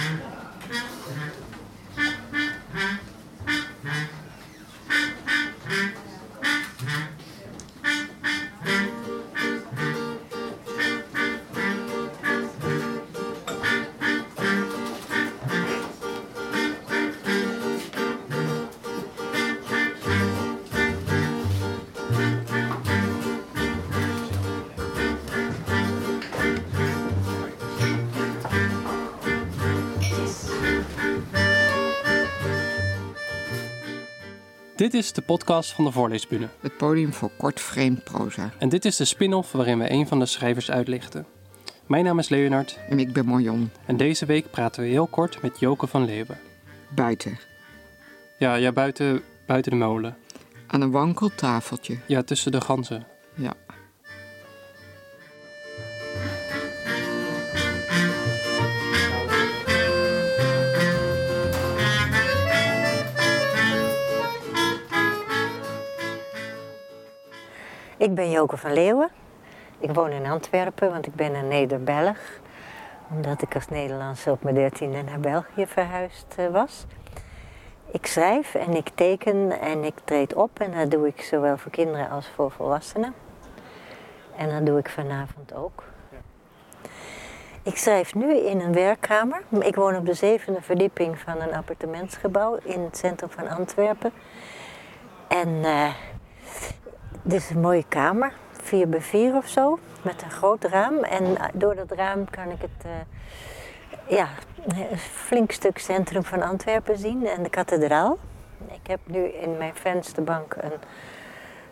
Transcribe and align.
Mm-hmm. 0.00 0.29
Dit 34.80 34.94
is 34.94 35.12
de 35.12 35.22
podcast 35.22 35.72
van 35.72 35.84
de 35.84 35.92
Voorleesbühne. 35.92 36.48
Het 36.60 36.76
podium 36.76 37.12
voor 37.12 37.30
kort 37.36 37.60
vreemd 37.60 38.04
proza. 38.04 38.50
En 38.58 38.68
dit 38.68 38.84
is 38.84 38.96
de 38.96 39.04
spin-off 39.04 39.52
waarin 39.52 39.78
we 39.78 39.90
een 39.90 40.06
van 40.06 40.18
de 40.18 40.26
schrijvers 40.26 40.70
uitlichten. 40.70 41.26
Mijn 41.86 42.04
naam 42.04 42.18
is 42.18 42.28
Leonard 42.28 42.78
En 42.88 42.98
ik 42.98 43.12
ben 43.12 43.26
Marion. 43.26 43.70
en 43.86 43.96
deze 43.96 44.26
week 44.26 44.50
praten 44.50 44.82
we 44.82 44.88
heel 44.88 45.06
kort 45.06 45.42
met 45.42 45.58
Joke 45.58 45.86
van 45.86 46.04
Leeuwen. 46.04 46.38
Buiten. 46.94 47.38
Ja, 48.38 48.54
ja 48.54 48.72
buiten, 48.72 49.22
buiten 49.46 49.72
de 49.72 49.78
molen. 49.78 50.16
Aan 50.66 50.80
een 50.80 50.90
wankeltafeltje. 50.90 51.98
Ja, 52.06 52.22
tussen 52.22 52.52
de 52.52 52.60
ganzen. 52.60 53.06
Ja. 53.34 53.54
Ik 68.00 68.14
ben 68.14 68.30
Joke 68.30 68.56
van 68.56 68.72
Leeuwen. 68.72 69.10
Ik 69.78 69.92
woon 69.92 70.10
in 70.10 70.26
Antwerpen, 70.26 70.90
want 70.90 71.06
ik 71.06 71.14
ben 71.14 71.34
een 71.34 71.48
Neder-Belg. 71.48 72.18
Omdat 73.10 73.42
ik 73.42 73.54
als 73.54 73.68
Nederlandse 73.68 74.30
op 74.30 74.42
mijn 74.42 74.54
dertiende 74.54 75.02
naar 75.02 75.20
België 75.20 75.66
verhuisd 75.66 76.34
eh, 76.36 76.46
was. 76.46 76.86
Ik 77.90 78.06
schrijf 78.06 78.54
en 78.54 78.74
ik 78.76 78.90
teken 78.94 79.60
en 79.60 79.84
ik 79.84 79.94
treed 80.04 80.34
op. 80.34 80.60
En 80.60 80.72
dat 80.72 80.90
doe 80.90 81.06
ik 81.06 81.20
zowel 81.20 81.58
voor 81.58 81.70
kinderen 81.70 82.10
als 82.10 82.28
voor 82.34 82.50
volwassenen. 82.50 83.14
En 84.36 84.48
dat 84.48 84.66
doe 84.66 84.78
ik 84.78 84.88
vanavond 84.88 85.54
ook. 85.54 85.82
Ik 87.62 87.76
schrijf 87.76 88.14
nu 88.14 88.36
in 88.36 88.60
een 88.60 88.72
werkkamer. 88.72 89.42
Ik 89.58 89.74
woon 89.74 89.96
op 89.96 90.06
de 90.06 90.14
zevende 90.14 90.62
verdieping 90.62 91.18
van 91.18 91.40
een 91.40 91.54
appartementsgebouw 91.54 92.58
in 92.62 92.80
het 92.80 92.96
centrum 92.96 93.30
van 93.30 93.48
Antwerpen. 93.48 94.12
En 95.28 95.64
eh, 95.64 95.94
dit 97.22 97.40
is 97.40 97.50
een 97.50 97.60
mooie 97.60 97.84
kamer, 97.88 98.32
4 98.52 98.88
bij 98.88 99.00
4 99.00 99.34
of 99.34 99.48
zo, 99.48 99.78
met 100.02 100.22
een 100.22 100.30
groot 100.30 100.64
raam. 100.64 100.98
En 100.98 101.36
door 101.54 101.74
dat 101.74 101.90
raam 101.90 102.30
kan 102.30 102.50
ik 102.50 102.60
het, 102.60 102.84
eh, 102.84 104.16
ja, 104.16 104.28
een 104.66 104.98
flink 104.98 105.52
stuk 105.52 105.78
centrum 105.78 106.24
van 106.24 106.42
Antwerpen 106.42 106.98
zien 106.98 107.26
en 107.26 107.42
de 107.42 107.50
kathedraal. 107.50 108.18
Ik 108.66 108.86
heb 108.86 109.00
nu 109.04 109.24
in 109.24 109.56
mijn 109.56 109.74
vensterbank 109.74 110.56
een 110.60 110.72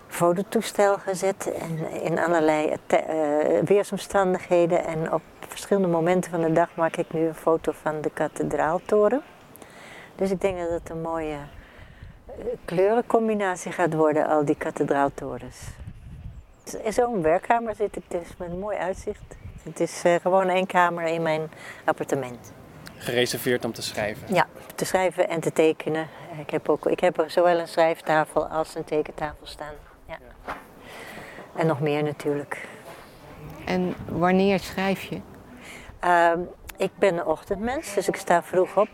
fototoestel 0.07 0.99
gezet 0.99 1.53
en 1.53 2.03
in 2.03 2.19
allerlei 2.19 2.77
eh, 2.87 2.99
weersomstandigheden. 3.65 4.85
En 4.85 5.13
op 5.13 5.23
verschillende 5.49 5.89
momenten 5.89 6.31
van 6.31 6.41
de 6.41 6.53
dag 6.53 6.69
maak 6.75 6.97
ik 6.97 7.13
nu 7.13 7.27
een 7.27 7.35
foto 7.35 7.73
van 7.73 8.01
de 8.01 8.11
kathedraaltoren. 8.11 9.23
Dus 10.15 10.31
ik 10.31 10.41
denk 10.41 10.59
dat 10.59 10.71
het 10.71 10.91
een 10.91 11.01
mooie 11.01 11.33
eh, 11.33 11.58
kleurencombinatie 12.65 13.73
gaat 13.73 13.95
worden, 13.95 14.27
al 14.27 14.45
die 14.45 14.57
kathedraaltorens. 14.57 15.57
In 16.83 16.93
zo'n 16.93 17.23
werkkamer 17.23 17.75
zit 17.75 17.97
ik 17.97 18.03
dus 18.09 18.37
met 18.37 18.51
een 18.51 18.59
mooi 18.59 18.77
uitzicht. 18.77 19.37
Het 19.63 19.81
is 19.81 20.03
eh, 20.05 20.15
gewoon 20.15 20.49
één 20.49 20.67
kamer 20.67 21.07
in 21.07 21.23
mijn 21.23 21.51
appartement. 21.85 22.53
Gereserveerd 22.97 23.65
om 23.65 23.73
te 23.73 23.83
schrijven. 23.83 24.35
Ja, 24.35 24.47
te 24.75 24.85
schrijven 24.85 25.29
en 25.29 25.41
te 25.41 25.53
tekenen. 25.53 26.09
Ik 26.41 26.51
heb, 26.51 26.69
ook, 26.69 26.87
ik 26.87 27.01
heb 27.01 27.19
er 27.19 27.31
zowel 27.31 27.59
een 27.59 27.69
schrijftafel 27.69 28.47
als 28.47 28.75
een 28.75 28.85
tekentafel 28.85 29.47
staan. 29.47 29.75
Ja. 30.07 30.19
En 31.57 31.67
nog 31.67 31.81
meer 31.81 32.03
natuurlijk. 32.03 32.69
En 33.65 33.95
wanneer 34.09 34.59
schrijf 34.59 35.03
je? 35.03 35.21
Ehm, 36.01 36.41
ik 36.77 36.91
ben 36.99 37.15
een 37.15 37.25
ochtendmens, 37.25 37.95
dus 37.95 38.09
ik 38.09 38.17
sta 38.17 38.43
vroeg 38.43 38.77
op. 38.77 38.89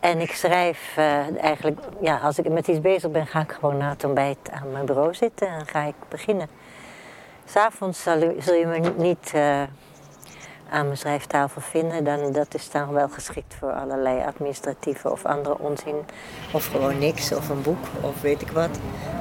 En 0.00 0.20
ik 0.20 0.32
schrijf 0.32 0.92
eh, 0.96 1.42
eigenlijk, 1.42 1.80
ja, 2.00 2.16
als 2.16 2.38
ik 2.38 2.48
met 2.48 2.68
iets 2.68 2.80
bezig 2.80 3.10
ben, 3.10 3.26
ga 3.26 3.40
ik 3.40 3.52
gewoon 3.52 3.76
na 3.76 3.88
het 3.88 4.04
ontbijt 4.04 4.50
aan 4.50 4.72
mijn 4.72 4.86
bureau 4.86 5.14
zitten 5.14 5.48
en 5.48 5.66
ga 5.66 5.82
ik 5.82 5.94
beginnen. 6.08 6.48
S'avonds 7.44 8.02
zal, 8.02 8.34
zul 8.38 8.54
je 8.54 8.66
me 8.66 8.92
niet 8.96 9.30
eh, 9.34 9.62
aan 10.70 10.84
mijn 10.84 10.96
schrijftafel 10.96 11.60
vinden. 11.60 12.04
Dan, 12.04 12.32
dat 12.32 12.54
is 12.54 12.70
dan 12.70 12.92
wel 12.92 13.08
geschikt 13.08 13.54
voor 13.54 13.72
allerlei 13.72 14.24
administratieve 14.26 15.10
of 15.10 15.24
andere 15.24 15.58
onzin. 15.58 15.96
Of 16.52 16.66
gewoon 16.66 16.98
niks, 16.98 17.32
of 17.32 17.48
een 17.48 17.62
boek, 17.62 17.84
of 18.00 18.20
weet 18.20 18.42
ik 18.42 18.50
wat. 18.50 18.78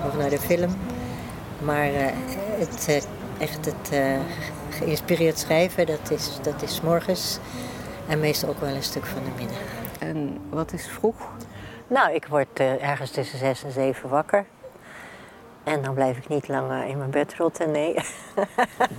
Of 0.07 0.17
naar 0.17 0.29
de 0.29 0.39
film. 0.39 0.77
Maar 1.61 1.93
eh, 1.93 2.05
het, 2.57 3.07
echt 3.37 3.65
het 3.65 3.91
geïnspireerd 4.69 5.39
schrijven, 5.39 5.85
dat 5.85 6.11
is, 6.11 6.37
dat 6.41 6.61
is 6.61 6.81
morgens. 6.81 7.39
En 8.07 8.19
meestal 8.19 8.49
ook 8.49 8.59
wel 8.59 8.69
een 8.75 8.83
stuk 8.83 9.05
van 9.05 9.23
de 9.23 9.31
middag. 9.43 9.78
En 9.99 10.37
wat 10.49 10.73
is 10.73 10.87
vroeg? 10.87 11.31
Nou, 11.87 12.13
ik 12.13 12.25
word 12.25 12.59
eh, 12.59 12.89
ergens 12.89 13.11
tussen 13.11 13.39
zes 13.39 13.63
en 13.63 13.71
zeven 13.71 14.09
wakker. 14.09 14.45
En 15.63 15.81
dan 15.81 15.93
blijf 15.93 16.17
ik 16.17 16.27
niet 16.27 16.47
langer 16.47 16.85
in 16.85 16.97
mijn 16.97 17.09
bed 17.09 17.35
rotten, 17.35 17.71
nee. 17.71 17.95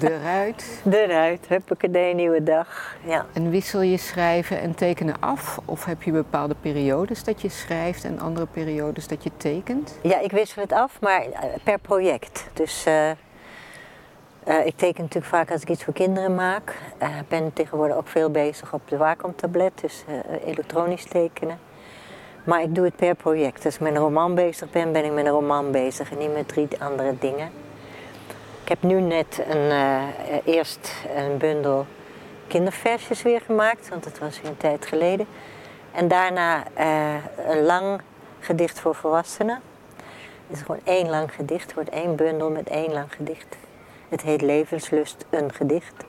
Eruit. 0.02 0.82
Eruit, 0.90 1.46
huppakee, 1.48 2.14
nieuwe 2.14 2.42
dag. 2.42 2.96
Ja. 3.04 3.26
En 3.32 3.50
wissel 3.50 3.80
je 3.80 3.96
schrijven 3.96 4.60
en 4.60 4.74
tekenen 4.74 5.20
af? 5.20 5.58
Of 5.64 5.84
heb 5.84 6.02
je 6.02 6.12
bepaalde 6.12 6.54
periodes 6.60 7.24
dat 7.24 7.40
je 7.40 7.48
schrijft 7.48 8.04
en 8.04 8.18
andere 8.18 8.46
periodes 8.46 9.08
dat 9.08 9.22
je 9.22 9.30
tekent? 9.36 9.98
ja, 10.02 10.20
ik 10.20 10.30
wissel 10.30 10.62
het 10.62 10.72
af, 10.72 11.00
maar 11.00 11.20
eh, 11.20 11.44
per 11.64 11.78
project. 11.78 12.46
Dus 12.52 12.84
eh, 12.86 13.10
eh, 14.58 14.66
ik 14.66 14.76
teken 14.76 15.02
natuurlijk 15.02 15.32
vaak 15.32 15.50
als 15.50 15.62
ik 15.62 15.68
iets 15.68 15.84
voor 15.84 15.94
kinderen 15.94 16.34
maak. 16.34 16.70
Ik 16.98 17.28
ben 17.28 17.52
tegenwoordig 17.52 17.96
ook 17.96 18.08
veel 18.08 18.30
bezig 18.30 18.72
op 18.72 18.82
de 18.88 18.96
Wacom-tablet, 18.96 19.72
dus 19.80 20.04
eh, 20.06 20.46
elektronisch 20.46 21.04
tekenen. 21.04 21.58
Maar 22.44 22.62
ik 22.62 22.74
doe 22.74 22.84
het 22.84 22.96
per 22.96 23.14
project. 23.14 23.64
Als 23.64 23.74
ik 23.74 23.80
met 23.80 23.94
een 23.94 24.00
roman 24.00 24.34
bezig 24.34 24.70
ben, 24.70 24.92
ben 24.92 25.04
ik 25.04 25.12
met 25.12 25.26
een 25.26 25.32
roman 25.32 25.70
bezig 25.70 26.10
en 26.10 26.18
niet 26.18 26.32
met 26.32 26.48
drie 26.48 26.68
andere 26.78 27.14
dingen. 27.18 27.50
Ik 28.62 28.68
heb 28.80 28.90
nu 28.90 29.00
net 29.00 29.42
een, 29.48 29.70
eh, 29.70 30.02
eh, 30.02 30.08
eerst 30.44 30.94
een 31.16 31.38
bundel 31.38 31.86
kinderversjes 32.46 33.22
weer 33.22 33.40
gemaakt, 33.40 33.88
want 33.88 34.04
dat 34.04 34.18
was 34.18 34.40
weer 34.40 34.50
een 34.50 34.56
tijd 34.56 34.86
geleden. 34.86 35.26
En 35.92 36.08
daarna 36.08 36.64
eh, 36.74 37.14
een 37.48 37.62
lang 37.62 38.00
gedicht 38.40 38.80
voor 38.80 38.94
volwassenen. 38.94 39.60
Het 40.46 40.56
is 40.56 40.60
gewoon 40.60 40.80
één 40.84 41.10
lang 41.10 41.34
gedicht, 41.34 41.74
wordt 41.74 41.90
één 41.90 42.16
bundel 42.16 42.50
met 42.50 42.68
één 42.68 42.92
lang 42.92 43.14
gedicht. 43.14 43.56
Het 44.10 44.22
heet 44.22 44.42
Levenslust, 44.42 45.24
een 45.30 45.52
gedicht. 45.52 46.04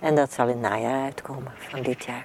En 0.00 0.14
dat 0.14 0.32
zal 0.32 0.46
in 0.48 0.52
het 0.52 0.70
najaar 0.70 1.04
uitkomen 1.04 1.52
van 1.56 1.82
dit 1.82 2.04
jaar. 2.04 2.24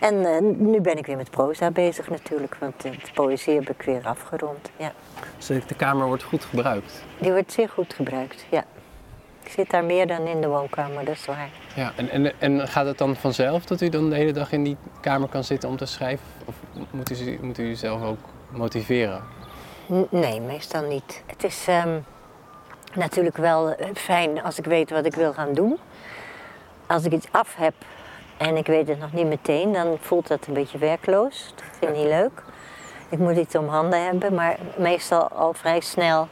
En 0.00 0.24
eh, 0.34 0.40
nu 0.40 0.80
ben 0.80 0.96
ik 0.98 1.06
weer 1.06 1.16
met 1.16 1.30
proza 1.30 1.70
bezig 1.70 2.08
natuurlijk, 2.08 2.54
want 2.60 2.80
de 2.82 2.92
poëzie 3.14 3.54
heb 3.54 3.70
ik 3.70 3.82
weer 3.82 4.06
afgerond. 4.06 4.70
Ja. 4.76 4.92
Dus 5.36 5.46
de 5.66 5.74
kamer 5.76 6.06
wordt 6.06 6.22
goed 6.22 6.44
gebruikt. 6.44 7.02
Die 7.18 7.32
wordt 7.32 7.52
zeer 7.52 7.68
goed 7.68 7.94
gebruikt, 7.94 8.44
ja. 8.50 8.64
Ik 9.42 9.50
zit 9.50 9.70
daar 9.70 9.84
meer 9.84 10.06
dan 10.06 10.26
in 10.26 10.40
de 10.40 10.48
woonkamer, 10.48 11.04
dat 11.04 11.14
is 11.14 11.26
waar. 11.26 11.48
Ja, 11.74 11.92
en, 11.96 12.10
en, 12.10 12.32
en 12.38 12.68
gaat 12.68 12.86
het 12.86 12.98
dan 12.98 13.16
vanzelf 13.16 13.64
dat 13.64 13.80
u 13.80 13.88
dan 13.88 14.10
de 14.10 14.16
hele 14.16 14.32
dag 14.32 14.52
in 14.52 14.64
die 14.64 14.76
kamer 15.00 15.28
kan 15.28 15.44
zitten 15.44 15.68
om 15.68 15.76
te 15.76 15.86
schrijven? 15.86 16.26
Of 16.44 16.54
moet 16.90 17.20
u, 17.20 17.38
moet 17.42 17.58
u 17.58 17.74
zelf 17.74 18.02
ook 18.02 18.18
motiveren? 18.50 19.22
N- 19.92 20.06
Nee, 20.10 20.40
meestal 20.40 20.82
niet. 20.82 21.22
Het 21.26 21.44
is 21.44 21.64
ehm, 21.68 21.98
natuurlijk 22.94 23.36
wel 23.36 23.74
eh, 23.74 23.88
fijn 23.94 24.42
als 24.42 24.58
ik 24.58 24.64
weet 24.64 24.90
wat 24.90 25.04
ik 25.04 25.14
wil 25.14 25.32
gaan 25.32 25.54
doen. 25.54 25.78
Als 26.86 27.04
ik 27.04 27.12
iets 27.12 27.26
af 27.30 27.54
heb 27.56 27.74
en 28.36 28.56
ik 28.56 28.66
weet 28.66 28.88
het 28.88 28.98
nog 28.98 29.12
niet 29.12 29.26
meteen, 29.26 29.72
dan 29.72 29.96
voelt 30.00 30.28
dat 30.28 30.46
een 30.46 30.54
beetje 30.54 30.78
werkloos. 30.78 31.52
Dat 31.54 31.64
vind 31.78 31.90
ik 31.90 31.96
niet 31.96 32.06
leuk. 32.06 32.42
Ik 33.08 33.18
moet 33.18 33.36
iets 33.36 33.54
om 33.54 33.68
handen 33.68 34.04
hebben, 34.04 34.34
maar 34.34 34.58
meestal 34.78 35.28
al 35.28 35.52
vrij 35.52 35.80
snel. 35.80 36.28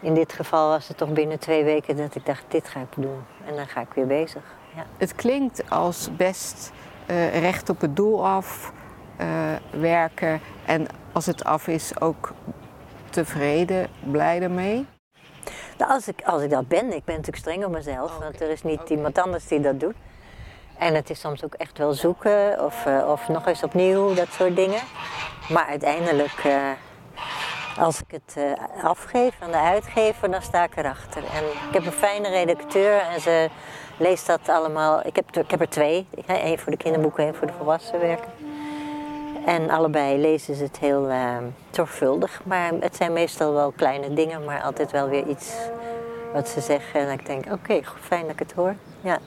In 0.00 0.14
dit 0.14 0.32
geval 0.32 0.68
was 0.68 0.88
het 0.88 0.96
toch 0.96 1.12
binnen 1.12 1.38
twee 1.38 1.64
weken 1.64 1.96
dat 1.96 2.14
ik 2.14 2.26
dacht, 2.26 2.44
dit 2.48 2.68
ga 2.68 2.80
ik 2.80 3.02
doen. 3.02 3.24
En 3.46 3.56
dan 3.56 3.66
ga 3.66 3.80
ik 3.80 3.92
weer 3.94 4.06
bezig. 4.06 4.42
Ja. 4.74 4.86
Het 4.96 5.14
klinkt 5.14 5.70
als 5.70 6.16
best 6.16 6.72
eh, 7.06 7.40
recht 7.40 7.68
op 7.68 7.80
het 7.80 7.96
doel 7.96 8.26
af 8.26 8.72
eh, 9.16 9.26
werken. 9.70 10.40
En 10.66 10.86
als 11.12 11.26
het 11.26 11.44
af 11.44 11.68
is, 11.68 12.00
ook 12.00 12.32
tevreden, 13.10 13.88
blij 14.10 14.42
ermee. 14.42 14.86
Nou, 15.80 15.92
als, 15.92 16.08
ik, 16.08 16.22
als 16.24 16.42
ik 16.42 16.50
dat 16.50 16.68
ben, 16.68 16.84
ik 16.94 17.04
ben 17.04 17.14
natuurlijk 17.14 17.36
streng 17.36 17.64
op 17.64 17.70
mezelf, 17.70 18.18
want 18.18 18.40
er 18.40 18.50
is 18.50 18.62
niet 18.62 18.80
iemand 18.90 19.18
anders 19.18 19.46
die 19.46 19.60
dat 19.60 19.80
doet. 19.80 19.94
En 20.78 20.94
het 20.94 21.10
is 21.10 21.20
soms 21.20 21.44
ook 21.44 21.54
echt 21.54 21.78
wel 21.78 21.92
zoeken 21.92 22.64
of, 22.64 22.86
eh, 22.86 23.08
of 23.10 23.28
nog 23.28 23.46
eens 23.46 23.62
opnieuw, 23.62 24.14
dat 24.14 24.28
soort 24.32 24.56
dingen. 24.56 24.80
Maar 25.48 25.66
uiteindelijk, 25.66 26.44
eh, 26.44 26.54
als 27.78 28.00
ik 28.00 28.10
het 28.10 28.34
eh, 28.36 28.84
afgeef 28.84 29.34
aan 29.40 29.50
de 29.50 29.56
uitgever, 29.58 30.30
dan 30.30 30.42
sta 30.42 30.64
ik 30.64 30.76
erachter. 30.76 31.22
En 31.24 31.44
ik 31.68 31.72
heb 31.74 31.86
een 31.86 31.92
fijne 31.92 32.28
redacteur 32.28 32.98
en 33.00 33.20
ze 33.20 33.48
leest 33.96 34.26
dat 34.26 34.48
allemaal. 34.48 35.00
Ik 35.06 35.16
heb, 35.16 35.34
er- 35.34 35.42
ik 35.42 35.50
heb 35.50 35.60
er 35.60 35.68
twee. 35.68 36.06
Eén 36.26 36.58
voor 36.58 36.70
de 36.72 36.78
kinderboeken, 36.78 37.24
één 37.24 37.34
voor 37.34 37.46
de 37.46 37.52
volwassenwerken. 37.52 38.30
En 39.46 39.70
allebei 39.70 40.18
lezen 40.18 40.54
ze 40.54 40.62
het 40.62 40.78
heel 40.78 41.08
eh, 41.08 41.36
zorgvuldig. 41.70 42.40
Maar 42.44 42.72
het 42.80 42.96
zijn 42.96 43.12
meestal 43.12 43.52
wel 43.52 43.70
kleine 43.70 44.14
dingen, 44.14 44.44
maar 44.44 44.62
altijd 44.62 44.90
wel 44.90 45.08
weer 45.08 45.28
iets 45.28 45.52
wat 46.32 46.48
ze 46.48 46.60
zeggen. 46.60 47.00
En 47.00 47.12
ik 47.12 47.26
denk, 47.26 47.52
oké, 47.52 47.80
fijn 48.00 48.22
dat 48.22 48.32
ik 48.32 48.38
het 48.38 48.52
hoor. 48.52 48.74
Ja. 49.00 49.18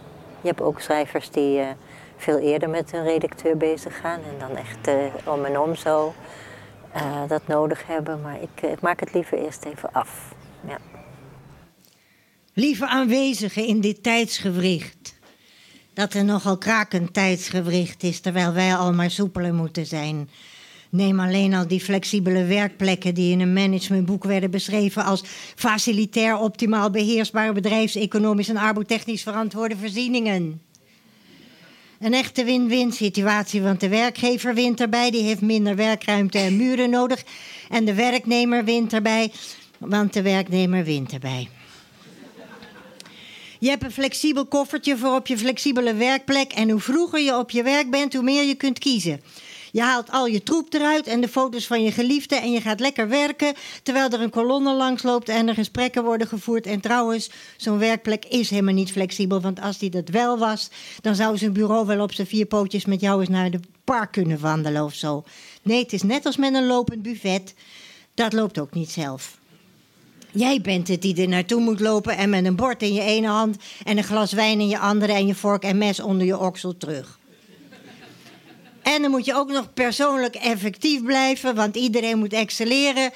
Je 0.42 0.48
hebt 0.50 0.62
ook 0.62 0.80
schrijvers 0.80 1.30
die 1.30 1.60
eh, 1.60 1.68
veel 2.18 2.40
eerder 2.40 2.70
met 2.70 2.92
hun 2.92 3.04
redacteur 3.04 3.58
bezig 3.58 4.00
gaan. 4.00 4.20
En 4.20 4.40
dan 4.40 4.58
echt 4.58 4.88
eh, 4.88 5.34
om 5.34 5.46
en 5.46 5.60
om 5.60 5.76
zo 5.76 6.14
dat 7.28 7.48
nodig 7.48 7.88
hebben. 7.88 8.22
Maar 8.22 8.42
ik, 8.42 8.62
ik 8.62 8.82
maak 8.82 9.00
het 9.00 9.14
liever 9.14 9.38
eerst 9.38 9.66
even 9.66 9.92
af. 9.92 10.34
Ja. 10.68 10.78
Lieve 12.54 12.88
aanwezigen 12.88 13.66
in 13.66 13.82
dit 13.82 14.04
tijdsgewricht. 14.04 15.20
Dat 15.94 16.14
er 16.14 16.24
nogal 16.24 16.58
krakend 16.58 17.14
tijdsgewricht 17.14 18.04
is, 18.04 18.20
terwijl 18.20 18.54
wij 18.54 18.76
al 18.76 18.94
maar 18.94 19.12
soepeler 19.12 19.54
moeten 19.54 19.86
zijn. 19.86 20.30
Neem 20.90 21.20
alleen 21.20 21.54
al 21.54 21.68
die 21.68 21.80
flexibele 21.80 22.46
werkplekken 22.46 23.14
die 23.14 23.32
in 23.32 23.40
een 23.40 23.54
managementboek 23.54 24.24
werden 24.24 24.52
beschreven 24.52 25.04
als 25.04 25.24
facilitair 25.56 26.38
optimaal 26.38 26.90
beheersbare 26.90 27.54
bedrijfseconomisch 27.54 28.50
en 28.50 28.58
arbotechnisch 28.58 29.24
verantwoorde 29.24 29.78
voorzieningen. 29.78 30.62
Een 32.00 32.14
echte 32.14 32.44
win-win 32.44 32.92
situatie, 32.92 33.62
want 33.62 33.80
de 33.80 33.90
werkgever 33.90 34.54
wint 34.54 34.82
erbij, 34.82 35.12
die 35.12 35.24
heeft 35.24 35.42
minder 35.42 35.76
werkruimte 35.76 36.38
en 36.38 36.58
muren 36.58 36.90
nodig. 36.90 37.24
En 37.70 37.86
de 37.86 37.94
werknemer 37.94 38.64
wint 38.64 38.94
erbij, 38.94 39.32
want 39.78 40.14
de 40.14 40.22
werknemer 40.22 40.84
wint 40.84 41.14
erbij. 41.14 41.50
Je 43.64 43.70
hebt 43.70 43.84
een 43.84 43.92
flexibel 43.92 44.46
koffertje 44.46 44.98
voor 44.98 45.16
op 45.16 45.28
je 45.28 45.38
flexibele 45.38 45.94
werkplek. 45.94 46.52
En 46.52 46.70
hoe 46.70 46.80
vroeger 46.80 47.20
je 47.20 47.38
op 47.38 47.52
je 47.52 47.64
werk 47.64 47.90
bent, 47.90 48.14
hoe 48.14 48.24
meer 48.24 48.44
je 48.44 48.56
kunt 48.56 48.80
kiezen. 48.80 49.22
Je 49.72 49.82
haalt 49.82 50.12
al 50.12 50.26
je 50.26 50.44
troep 50.44 50.74
eruit 50.74 51.08
en 51.08 51.22
de 51.22 51.28
foto's 51.28 51.68
van 51.68 51.84
je 51.84 51.92
geliefde 51.92 52.36
en 52.36 52.52
je 52.52 52.62
gaat 52.62 52.80
lekker 52.80 53.10
werken. 53.10 53.54
Terwijl 53.84 54.10
er 54.10 54.22
een 54.22 54.30
kolonne 54.30 54.74
langs 54.74 55.04
loopt 55.04 55.30
en 55.30 55.48
er 55.48 55.54
gesprekken 55.54 56.04
worden 56.04 56.28
gevoerd. 56.28 56.66
En 56.66 56.80
trouwens, 56.80 57.30
zo'n 57.58 57.78
werkplek 57.78 58.26
is 58.26 58.50
helemaal 58.50 58.74
niet 58.74 58.92
flexibel. 58.92 59.42
Want 59.42 59.62
als 59.62 59.78
die 59.78 59.90
dat 59.90 60.10
wel 60.10 60.38
was, 60.38 60.70
dan 61.02 61.16
zou 61.16 61.38
zijn 61.38 61.54
bureau 61.54 61.86
wel 61.86 62.02
op 62.04 62.14
zijn 62.14 62.28
vier 62.28 62.46
pootjes 62.46 62.86
met 62.86 63.02
jou 63.02 63.20
eens 63.20 63.30
naar 63.30 63.52
de 63.52 63.60
park 63.84 64.12
kunnen 64.12 64.40
wandelen 64.40 64.84
of 64.84 64.94
zo. 64.94 65.24
Nee, 65.62 65.80
het 65.84 65.94
is 65.94 66.02
net 66.02 66.26
als 66.26 66.38
met 66.38 66.54
een 66.54 66.68
lopend 66.68 67.02
buffet. 67.02 67.54
Dat 68.14 68.34
loopt 68.34 68.60
ook 68.60 68.74
niet 68.74 68.92
zelf. 68.92 69.42
Jij 70.34 70.62
bent 70.62 70.88
het 70.88 71.02
die 71.02 71.22
er 71.22 71.28
naartoe 71.28 71.62
moet 71.62 71.80
lopen 71.80 72.18
en 72.18 72.30
met 72.30 72.46
een 72.46 72.56
bord 72.56 72.82
in 72.82 72.94
je 72.94 73.02
ene 73.02 73.28
hand 73.28 73.58
en 73.84 73.98
een 73.98 74.04
glas 74.04 74.32
wijn 74.32 74.60
in 74.60 74.68
je 74.68 74.80
andere 74.80 75.14
en 75.14 75.28
je 75.28 75.36
vork 75.36 75.64
en 75.64 75.78
mes 75.78 76.00
onder 76.00 76.26
je 76.26 76.40
oksel 76.40 76.78
terug. 76.78 77.20
En 78.82 79.02
dan 79.02 79.12
moet 79.12 79.26
je 79.26 79.36
ook 79.36 79.52
nog 79.52 79.74
persoonlijk 79.74 80.36
effectief 80.36 81.04
blijven, 81.04 81.56
want 81.56 81.76
iedereen 81.76 82.18
moet 82.18 82.34
excelleren. 82.34 83.12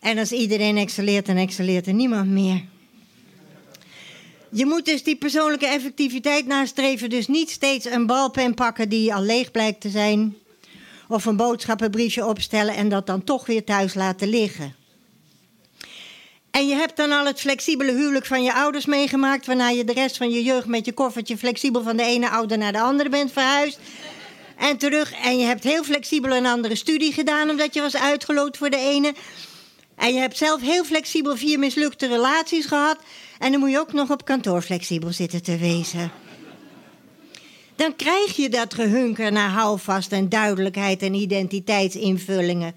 En 0.00 0.18
als 0.18 0.32
iedereen 0.32 0.76
excelleert, 0.76 1.26
dan 1.26 1.36
excelleert 1.36 1.86
er 1.86 1.92
niemand 1.92 2.28
meer. 2.28 2.64
Je 4.50 4.66
moet 4.66 4.84
dus 4.84 5.02
die 5.02 5.16
persoonlijke 5.16 5.66
effectiviteit 5.66 6.46
nastreven, 6.46 7.10
dus 7.10 7.28
niet 7.28 7.50
steeds 7.50 7.84
een 7.84 8.06
balpen 8.06 8.54
pakken 8.54 8.88
die 8.88 9.14
al 9.14 9.22
leeg 9.22 9.50
blijkt 9.50 9.80
te 9.80 9.88
zijn. 9.88 10.36
Of 11.08 11.24
een 11.24 11.36
boodschappenbriefje 11.36 12.26
opstellen 12.26 12.74
en 12.74 12.88
dat 12.88 13.06
dan 13.06 13.24
toch 13.24 13.46
weer 13.46 13.64
thuis 13.64 13.94
laten 13.94 14.28
liggen. 14.28 14.74
En 16.50 16.68
je 16.68 16.74
hebt 16.74 16.96
dan 16.96 17.12
al 17.12 17.26
het 17.26 17.40
flexibele 17.40 17.92
huwelijk 17.92 18.26
van 18.26 18.42
je 18.42 18.54
ouders 18.54 18.86
meegemaakt, 18.86 19.46
waarna 19.46 19.68
je 19.68 19.84
de 19.84 19.92
rest 19.92 20.16
van 20.16 20.30
je 20.30 20.42
jeugd 20.42 20.66
met 20.66 20.84
je 20.84 20.92
koffertje 20.92 21.36
flexibel 21.36 21.82
van 21.82 21.96
de 21.96 22.02
ene 22.02 22.30
ouder 22.30 22.58
naar 22.58 22.72
de 22.72 22.80
andere 22.80 23.08
bent 23.08 23.32
verhuisd. 23.32 23.78
En 24.56 24.76
terug. 24.76 25.12
En 25.12 25.38
je 25.38 25.44
hebt 25.44 25.64
heel 25.64 25.84
flexibel 25.84 26.36
een 26.36 26.46
andere 26.46 26.76
studie 26.76 27.12
gedaan, 27.12 27.50
omdat 27.50 27.74
je 27.74 27.80
was 27.80 27.96
uitgeloot 27.96 28.56
voor 28.56 28.70
de 28.70 28.76
ene. 28.76 29.14
En 29.96 30.14
je 30.14 30.20
hebt 30.20 30.36
zelf 30.36 30.60
heel 30.60 30.84
flexibel 30.84 31.36
vier 31.36 31.58
mislukte 31.58 32.06
relaties 32.06 32.66
gehad. 32.66 32.98
En 33.38 33.50
dan 33.50 33.60
moet 33.60 33.70
je 33.70 33.78
ook 33.78 33.92
nog 33.92 34.10
op 34.10 34.24
kantoor 34.24 34.62
flexibel 34.62 35.12
zitten 35.12 35.42
te 35.42 35.56
wezen. 35.56 36.12
Dan 37.76 37.96
krijg 37.96 38.36
je 38.36 38.48
dat 38.48 38.74
gehunker 38.74 39.32
naar 39.32 39.50
houvast 39.50 40.12
en 40.12 40.28
duidelijkheid 40.28 41.02
en 41.02 41.14
identiteitsinvullingen 41.14 42.74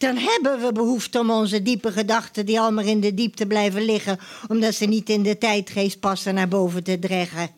dan 0.00 0.16
hebben 0.16 0.60
we 0.60 0.72
behoefte 0.72 1.18
om 1.18 1.30
onze 1.30 1.62
diepe 1.62 1.92
gedachten, 1.92 2.46
die 2.46 2.60
al 2.60 2.72
maar 2.72 2.84
in 2.84 3.00
de 3.00 3.14
diepte 3.14 3.46
blijven 3.46 3.82
liggen, 3.82 4.18
omdat 4.48 4.74
ze 4.74 4.84
niet 4.84 5.08
in 5.08 5.22
de 5.22 5.38
tijdgeest 5.38 6.00
passen, 6.00 6.34
naar 6.34 6.48
boven 6.48 6.82
te 6.84 6.98
dreggen. 6.98 7.50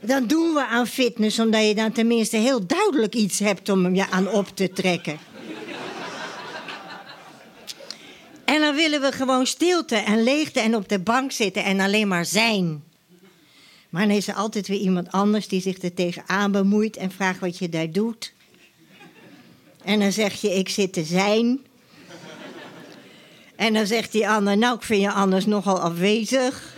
Dan 0.00 0.26
doen 0.26 0.54
we 0.54 0.66
aan 0.66 0.86
fitness, 0.86 1.38
omdat 1.38 1.66
je 1.66 1.74
dan 1.74 1.92
tenminste 1.92 2.36
heel 2.36 2.66
duidelijk 2.66 3.14
iets 3.14 3.38
hebt 3.38 3.68
om 3.68 3.94
je 3.94 4.10
aan 4.10 4.28
op 4.28 4.48
te 4.48 4.72
trekken. 4.72 5.18
En 8.44 8.60
dan 8.60 8.74
willen 8.74 9.00
we 9.00 9.12
gewoon 9.12 9.46
stilte 9.46 9.96
en 9.96 10.22
leegte 10.22 10.60
en 10.60 10.76
op 10.76 10.88
de 10.88 10.98
bank 10.98 11.32
zitten 11.32 11.64
en 11.64 11.80
alleen 11.80 12.08
maar 12.08 12.26
zijn. 12.26 12.82
Maar 13.88 14.06
dan 14.06 14.16
is 14.16 14.28
er 14.28 14.34
altijd 14.34 14.68
weer 14.68 14.80
iemand 14.80 15.10
anders 15.10 15.48
die 15.48 15.60
zich 15.60 15.82
er 15.82 15.94
tegenaan 15.94 16.52
bemoeit 16.52 16.96
en 16.96 17.10
vraagt 17.10 17.40
wat 17.40 17.58
je 17.58 17.68
daar 17.68 17.90
doet. 17.90 18.33
En 19.84 20.00
dan 20.00 20.12
zeg 20.12 20.40
je, 20.40 20.50
ik 20.50 20.68
zit 20.68 20.92
te 20.92 21.04
zijn. 21.04 21.66
En 23.56 23.74
dan 23.74 23.86
zegt 23.86 24.12
die 24.12 24.28
ander, 24.28 24.58
nou, 24.58 24.76
ik 24.76 24.82
vind 24.82 25.00
je 25.00 25.10
anders 25.10 25.46
nogal 25.46 25.80
afwezig. 25.80 26.74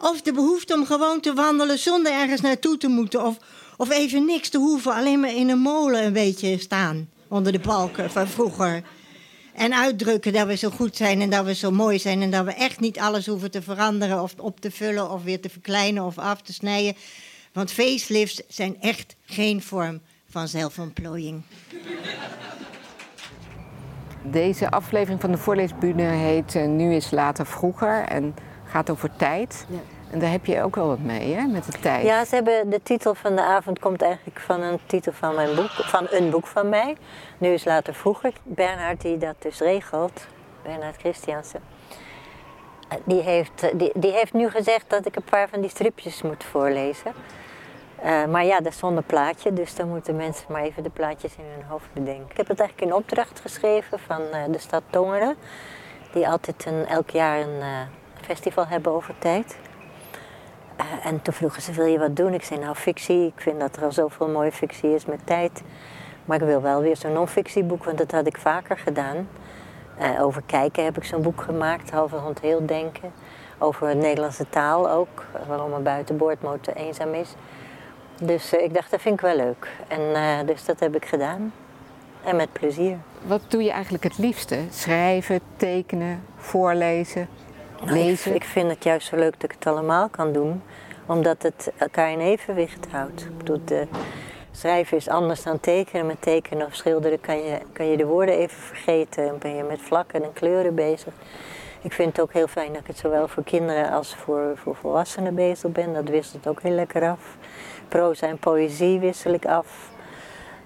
Of 0.00 0.22
de 0.22 0.32
behoefte 0.32 0.74
om 0.74 0.86
gewoon 0.86 1.20
te 1.20 1.34
wandelen 1.34 1.78
zonder 1.78 2.12
ergens 2.12 2.40
naartoe 2.40 2.76
te 2.76 2.88
moeten. 2.88 3.24
Of, 3.24 3.36
of 3.76 3.90
even 3.90 4.24
niks 4.24 4.48
te 4.48 4.58
hoeven, 4.58 4.94
alleen 4.94 5.20
maar 5.20 5.34
in 5.34 5.48
een 5.48 5.58
molen 5.58 6.04
een 6.04 6.12
beetje 6.12 6.58
staan. 6.58 7.08
Onder 7.28 7.52
de 7.52 7.58
balken 7.58 8.10
van 8.10 8.28
vroeger. 8.28 8.82
En 9.54 9.74
uitdrukken 9.74 10.32
dat 10.32 10.46
we 10.46 10.56
zo 10.56 10.70
goed 10.70 10.96
zijn 10.96 11.20
en 11.20 11.30
dat 11.30 11.44
we 11.44 11.54
zo 11.54 11.70
mooi 11.70 11.98
zijn. 11.98 12.22
En 12.22 12.30
dat 12.30 12.44
we 12.44 12.52
echt 12.52 12.80
niet 12.80 12.98
alles 12.98 13.26
hoeven 13.26 13.50
te 13.50 13.62
veranderen 13.62 14.22
of 14.22 14.34
op 14.36 14.60
te 14.60 14.70
vullen 14.70 15.10
of 15.10 15.22
weer 15.22 15.40
te 15.40 15.48
verkleinen 15.48 16.04
of 16.04 16.18
af 16.18 16.42
te 16.42 16.52
snijden. 16.52 16.96
Want 17.58 17.72
facelifts 17.72 18.42
zijn 18.48 18.76
echt 18.80 19.16
geen 19.24 19.62
vorm 19.62 20.00
van 20.30 20.48
zelfontplooiing. 20.48 21.42
Deze 24.22 24.70
aflevering 24.70 25.20
van 25.20 25.30
de 25.30 25.38
voorleesbühne 25.38 26.02
heet 26.02 26.54
eh, 26.54 26.66
Nu 26.66 26.94
is 26.94 27.10
later 27.10 27.46
vroeger 27.46 28.04
en 28.04 28.34
gaat 28.64 28.90
over 28.90 29.16
tijd. 29.16 29.66
Ja. 29.68 29.78
En 30.10 30.18
daar 30.18 30.30
heb 30.30 30.46
je 30.46 30.62
ook 30.62 30.74
wel 30.74 30.86
wat 30.86 30.98
mee, 30.98 31.34
hè, 31.34 31.46
met 31.46 31.64
de 31.64 31.78
tijd. 31.78 32.04
Ja, 32.04 32.24
ze 32.24 32.34
hebben, 32.34 32.70
de 32.70 32.82
titel 32.82 33.14
van 33.14 33.36
de 33.36 33.42
avond 33.42 33.78
komt 33.78 34.02
eigenlijk 34.02 34.40
van 34.40 34.60
een 34.62 34.78
titel 34.86 35.12
van 35.12 35.34
mijn 35.34 35.54
boek, 35.54 35.70
van 35.70 36.06
een 36.10 36.30
boek 36.30 36.46
van 36.46 36.68
mij. 36.68 36.96
Nu 37.38 37.48
is 37.48 37.64
later 37.64 37.94
vroeger. 37.94 38.32
Bernhard 38.42 39.00
die 39.00 39.18
dat 39.18 39.34
dus 39.38 39.58
regelt, 39.58 40.26
Bernhard 40.62 40.96
Christiansen. 40.96 41.60
eh, 42.88 42.98
Die 43.04 43.22
heeft, 43.22 43.62
eh, 43.62 43.70
die, 43.74 43.92
die 43.94 44.12
heeft 44.12 44.32
nu 44.32 44.50
gezegd 44.50 44.84
dat 44.90 45.06
ik 45.06 45.16
een 45.16 45.30
paar 45.30 45.48
van 45.48 45.60
die 45.60 45.70
stripjes 45.70 46.22
moet 46.22 46.44
voorlezen. 46.44 47.12
Eh, 48.02 48.24
maar 48.24 48.44
ja, 48.44 48.60
dat 48.60 48.72
is 48.72 48.78
zonder 48.78 49.02
plaatje, 49.02 49.52
dus 49.52 49.74
dan 49.74 49.88
moeten 49.88 50.16
mensen 50.16 50.52
maar 50.52 50.62
even 50.62 50.82
de 50.82 50.90
plaatjes 50.90 51.36
in 51.36 51.44
hun 51.54 51.64
hoofd 51.68 51.92
bedenken. 51.92 52.30
Ik 52.30 52.36
heb 52.36 52.48
het 52.48 52.60
eigenlijk 52.60 52.90
in 52.90 52.96
opdracht 52.96 53.40
geschreven 53.40 53.98
van 53.98 54.22
eh, 54.32 54.42
de 54.50 54.58
stad 54.58 54.82
Tongeren. 54.90 55.36
Die 56.12 56.28
altijd 56.28 56.66
een, 56.66 56.86
elk 56.86 57.10
jaar 57.10 57.40
een 57.40 57.60
eh, 57.60 57.80
festival 58.20 58.66
hebben 58.66 58.92
over 58.92 59.14
tijd. 59.18 59.58
En 61.02 61.22
toen 61.22 61.34
vroegen 61.34 61.62
ze, 61.62 61.72
wil 61.72 61.86
je 61.86 61.98
wat 61.98 62.16
doen? 62.16 62.34
Ik 62.34 62.42
zei, 62.42 62.60
nou 62.60 62.74
fictie. 62.74 63.26
Ik 63.26 63.40
vind 63.40 63.60
dat 63.60 63.76
er 63.76 63.82
al 63.82 63.92
zoveel 63.92 64.28
mooie 64.28 64.52
fictie 64.52 64.94
is 64.94 65.04
met 65.04 65.26
tijd. 65.26 65.62
Maar 66.24 66.40
ik 66.40 66.46
wil 66.46 66.62
wel 66.62 66.80
weer 66.80 66.96
zo'n 66.96 67.12
non-fictieboek, 67.12 67.84
want 67.84 67.98
dat 67.98 68.10
had 68.10 68.26
ik 68.26 68.38
vaker 68.38 68.78
gedaan. 68.78 69.28
Over 70.20 70.42
kijken 70.46 70.84
heb 70.84 70.96
ik 70.96 71.04
zo'n 71.04 71.22
boek 71.22 71.40
gemaakt, 71.40 71.90
halve 71.90 72.16
rond 72.16 72.40
heel 72.40 72.66
denken. 72.66 73.12
Over 73.58 73.96
Nederlandse 73.96 74.48
taal 74.48 74.90
ook, 74.90 75.24
waarom 75.46 75.72
een 75.72 75.82
buitenboordmotor 75.82 76.74
eenzaam 76.74 77.14
is. 77.14 77.34
Dus 78.22 78.52
eh, 78.52 78.64
ik 78.64 78.74
dacht, 78.74 78.90
dat 78.90 79.00
vind 79.00 79.14
ik 79.14 79.20
wel 79.20 79.36
leuk. 79.36 79.68
En 79.88 80.14
eh, 80.14 80.46
dus 80.46 80.64
dat 80.64 80.80
heb 80.80 80.94
ik 80.94 81.04
gedaan. 81.04 81.52
En 82.24 82.36
met 82.36 82.52
plezier. 82.52 82.98
Wat 83.26 83.40
doe 83.48 83.62
je 83.62 83.70
eigenlijk 83.70 84.04
het 84.04 84.18
liefste? 84.18 84.58
Schrijven, 84.70 85.40
tekenen, 85.56 86.22
voorlezen, 86.36 87.28
lezen? 87.84 88.34
Ik, 88.34 88.42
ik 88.42 88.48
vind 88.48 88.70
het 88.70 88.84
juist 88.84 89.08
zo 89.08 89.16
leuk 89.16 89.32
dat 89.32 89.42
ik 89.42 89.52
het 89.58 89.66
allemaal 89.66 90.08
kan 90.08 90.32
doen, 90.32 90.62
omdat 91.06 91.42
het 91.42 91.72
elkaar 91.76 92.10
in 92.10 92.20
evenwicht 92.20 92.86
houdt. 92.90 93.20
Ik 93.20 93.38
bedoel, 93.38 93.60
de, 93.64 93.86
schrijven 94.50 94.96
is 94.96 95.08
anders 95.08 95.42
dan 95.42 95.60
tekenen. 95.60 96.06
Met 96.06 96.22
tekenen 96.22 96.66
of 96.66 96.74
schilderen 96.74 97.20
kan 97.20 97.38
je, 97.38 97.58
kan 97.72 97.86
je 97.86 97.96
de 97.96 98.06
woorden 98.06 98.34
even 98.34 98.62
vergeten 98.62 99.28
en 99.28 99.38
ben 99.38 99.54
je 99.54 99.62
met 99.62 99.80
vlakken 99.82 100.22
en 100.22 100.32
kleuren 100.32 100.74
bezig. 100.74 101.12
Ik 101.82 101.92
vind 101.92 102.08
het 102.08 102.20
ook 102.20 102.32
heel 102.32 102.46
fijn 102.46 102.72
dat 102.72 102.80
ik 102.80 102.86
het 102.86 102.98
zowel 102.98 103.28
voor 103.28 103.44
kinderen 103.44 103.90
als 103.90 104.14
voor, 104.14 104.52
voor 104.54 104.76
volwassenen 104.76 105.34
bezig 105.34 105.72
ben. 105.72 105.92
Dat 105.92 106.08
wisselt 106.08 106.46
ook 106.46 106.62
heel 106.62 106.74
lekker 106.74 107.08
af. 107.08 107.36
Proza 107.88 108.26
en 108.26 108.38
poëzie 108.38 108.98
wissel 108.98 109.32
ik 109.32 109.46
af. 109.46 109.90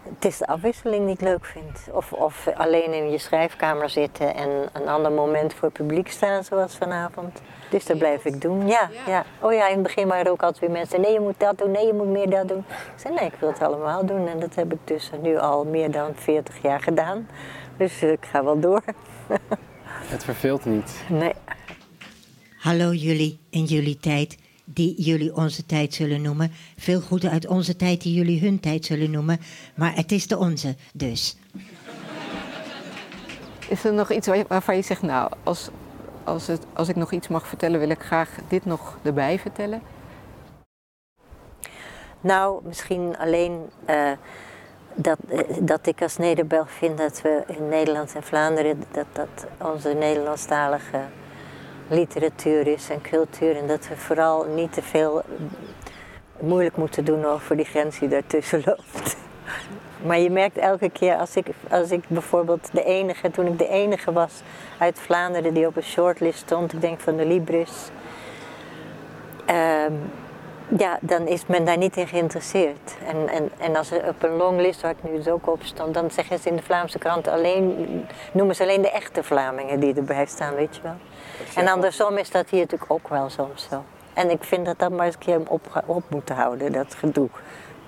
Het 0.03 0.25
is 0.25 0.39
de 0.39 0.47
afwisseling 0.47 1.05
die 1.05 1.15
ik 1.15 1.21
leuk 1.21 1.45
vind. 1.45 1.79
Of, 1.93 2.13
of 2.13 2.49
alleen 2.55 2.93
in 2.93 3.11
je 3.11 3.19
schrijfkamer 3.19 3.91
zitten 3.91 4.35
en 4.35 4.49
een 4.73 4.89
ander 4.89 5.13
moment 5.13 5.55
voor 5.55 5.69
het 5.69 5.73
publiek 5.73 6.11
staan, 6.11 6.45
zoals 6.45 6.77
vanavond. 6.77 7.41
Dus 7.71 7.87
dat 7.87 7.99
blijf 7.99 8.25
ik 8.25 8.41
doen. 8.41 8.67
Ja, 8.67 8.91
ja. 9.07 9.25
Oh 9.41 9.53
ja, 9.53 9.67
in 9.67 9.75
het 9.75 9.83
begin 9.83 10.09
waren 10.09 10.25
er 10.25 10.31
ook 10.31 10.43
altijd 10.43 10.61
weer 10.61 10.71
mensen. 10.71 11.01
Nee, 11.01 11.13
je 11.13 11.21
moet 11.21 11.41
dat 11.41 11.59
doen. 11.59 11.71
Nee, 11.71 11.87
je 11.87 11.93
moet 11.93 12.09
meer 12.09 12.31
dat 12.31 12.49
doen. 12.49 12.59
Ik 12.69 12.93
zei, 12.97 13.15
nee, 13.15 13.27
ik 13.27 13.35
wil 13.39 13.49
het 13.49 13.63
allemaal 13.63 14.07
doen. 14.07 14.29
En 14.29 14.41
dat 14.41 14.55
heb 14.55 14.73
ik 14.73 14.79
dus 14.85 15.11
nu 15.23 15.39
al 15.39 15.65
meer 15.65 15.91
dan 15.91 16.11
40 16.15 16.63
jaar 16.63 16.81
gedaan. 16.81 17.29
Dus 17.77 18.03
ik 18.03 18.27
ga 18.31 18.45
wel 18.45 18.61
door. 18.61 18.83
Het 20.15 20.25
verveelt 20.25 20.65
niet. 20.65 21.05
Nee. 21.09 21.33
Hallo 22.59 22.93
jullie 22.93 23.41
in 23.51 23.65
jullie 23.65 23.97
tijd, 23.97 24.39
die 24.75 25.03
jullie 25.03 25.37
onze 25.37 25.67
tijd 25.67 25.95
zullen 25.95 26.23
noemen. 26.23 26.53
Veel 26.77 27.01
goede 27.01 27.31
uit 27.31 27.47
onze 27.47 27.77
tijd 27.77 28.03
die 28.03 28.15
jullie 28.15 28.41
hun 28.41 28.61
tijd 28.61 28.85
zullen 28.85 29.11
noemen. 29.11 29.41
Maar 29.75 29.95
het 29.95 30.13
is 30.13 30.27
de 30.27 30.39
onze, 30.39 30.77
dus. 30.93 31.37
Is 33.69 33.85
er 33.85 33.93
nog 33.93 34.13
iets 34.13 34.29
waarvan 34.49 34.77
je 34.77 34.83
zegt, 34.83 35.03
nou, 35.03 35.33
als, 35.43 35.69
als, 36.25 36.47
het, 36.47 36.67
als 36.73 36.89
ik 36.89 36.97
nog 36.97 37.13
iets 37.13 37.29
mag 37.29 37.47
vertellen, 37.47 37.81
wil 37.81 37.91
ik 37.91 38.03
graag 38.03 38.39
dit 38.49 38.65
nog 38.65 38.99
erbij 39.03 39.39
vertellen? 39.39 39.83
Nou, 42.21 42.61
misschien 42.65 43.17
alleen 43.19 43.71
eh, 43.85 44.13
dat, 44.95 45.19
eh, 45.29 45.39
dat 45.61 45.87
ik 45.87 46.03
als 46.03 46.17
Nederbelg 46.17 46.71
vind 46.71 46.99
dat 46.99 47.23
we 47.23 47.43
in 47.47 47.69
Nederland 47.69 48.15
en 48.15 48.23
Vlaanderen, 48.23 48.85
dat 48.93 49.07
dat 49.13 49.47
onze 49.73 49.89
Nederlandstalige 49.89 51.01
literatuur 51.93 52.67
is 52.67 52.91
en 52.91 53.01
cultuur. 53.01 53.57
En 53.57 53.67
dat 53.67 53.89
we 53.89 53.97
vooral 53.97 54.45
niet 54.45 54.73
te 54.73 54.83
veel 54.83 55.23
moeilijk 56.41 56.77
moeten 56.77 57.05
doen 57.05 57.25
over 57.25 57.57
die 57.57 57.65
grens 57.65 57.99
die 57.99 58.09
daartussen 58.09 58.63
loopt. 58.67 59.17
Maar 60.05 60.19
je 60.19 60.31
merkt 60.31 60.57
elke 60.57 60.91
keer 60.91 61.17
als 61.17 61.37
ik, 61.37 61.47
als 61.71 61.91
ik 61.91 62.05
bijvoorbeeld 62.09 62.69
de 62.73 62.85
enige, 62.85 63.31
toen 63.31 63.47
ik 63.47 63.59
de 63.59 63.69
enige 63.69 64.13
was 64.13 64.43
uit 64.79 64.99
Vlaanderen 64.99 65.55
die 65.55 65.67
op 65.67 65.77
een 65.77 65.83
shortlist 65.83 66.39
stond, 66.39 66.73
ik 66.73 66.81
denk 66.81 67.01
van 67.01 67.17
de 67.17 67.27
Libris. 67.27 67.89
ehm, 69.47 69.93
ja, 70.79 70.99
dan 71.01 71.27
is 71.27 71.47
men 71.47 71.65
daar 71.65 71.79
niet 71.79 71.97
in 71.97 72.09
geïnteresseerd. 72.09 72.97
En, 73.07 73.29
en, 73.29 73.51
en 73.59 73.77
als 73.77 73.91
er 73.91 74.09
op 74.09 74.23
een 74.23 74.37
longlist, 74.37 74.81
waar 74.81 74.91
ik 74.91 75.11
nu 75.11 75.17
dus 75.17 75.29
ook 75.29 75.47
op 75.47 75.63
stond, 75.63 75.95
dan 75.95 76.11
zeggen 76.11 76.39
ze 76.39 76.49
in 76.49 76.57
de 76.57 76.63
Vlaamse 76.63 76.99
kranten 76.99 77.33
alleen, 77.33 78.07
noemen 78.33 78.55
ze 78.55 78.63
alleen 78.63 78.83
de 78.83 78.91
echte 78.91 79.23
Vlamingen 79.23 79.81
die 79.81 79.95
erbij 79.95 80.27
staan, 80.27 80.55
weet 80.55 80.77
je 80.77 80.83
wel. 80.83 80.97
En 81.55 81.69
andersom 81.69 82.17
is 82.17 82.31
dat 82.31 82.51
hier 82.51 82.61
natuurlijk 82.61 82.93
ook 82.93 83.09
wel 83.09 83.31
soms 83.31 83.67
zo. 83.71 83.85
En 84.15 84.31
ik 84.31 84.45
vind 84.45 84.67
dat 84.67 84.79
dat 84.79 84.91
maar 84.91 85.07
eens 85.07 85.15
een 85.15 85.21
keer 85.21 85.41
op, 85.49 85.83
op 85.87 86.03
moeten 86.11 86.35
houden, 86.35 86.73
dat 86.73 86.95
gedoe. 86.95 87.29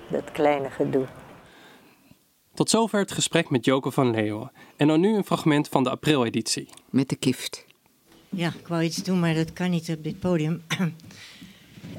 Dat 0.07 0.31
kleine 0.31 0.69
gedoe. 0.69 1.05
Tot 2.53 2.69
zover 2.69 2.99
het 2.99 3.11
gesprek 3.11 3.49
met 3.49 3.65
Joke 3.65 3.91
van 3.91 4.11
Leeuwen. 4.11 4.51
En 4.77 4.87
dan 4.87 4.99
nu 4.99 5.15
een 5.15 5.25
fragment 5.25 5.67
van 5.67 5.83
de 5.83 5.89
april-editie. 5.89 6.69
Met 6.89 7.09
de 7.09 7.15
kift. 7.15 7.65
Ja, 8.29 8.47
ik 8.59 8.67
wou 8.67 8.83
iets 8.83 9.03
doen, 9.03 9.19
maar 9.19 9.33
dat 9.33 9.53
kan 9.53 9.69
niet 9.69 9.89
op 9.89 10.03
dit 10.03 10.19
podium. 10.19 10.63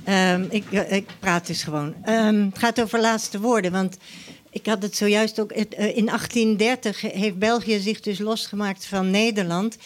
Ehm, 0.07 0.45
ik, 0.51 0.71
ik 0.71 1.07
praat 1.19 1.47
dus 1.47 1.63
gewoon. 1.63 1.95
Ehm, 2.03 2.45
het 2.45 2.59
gaat 2.59 2.81
over 2.81 3.01
laatste 3.01 3.41
woorden, 3.41 3.73
want 3.73 3.97
ik 4.51 4.67
had 4.67 4.83
het 4.83 4.97
zojuist 4.97 5.41
ook. 5.41 5.51
eh, 5.51 5.97
in 5.97 6.09
1830 6.09 7.01
heeft 7.01 7.39
België 7.39 7.79
zich 7.79 8.01
dus 8.01 8.19
losgemaakt 8.19 8.87
van 8.87 9.11
Nederland. 9.11 9.77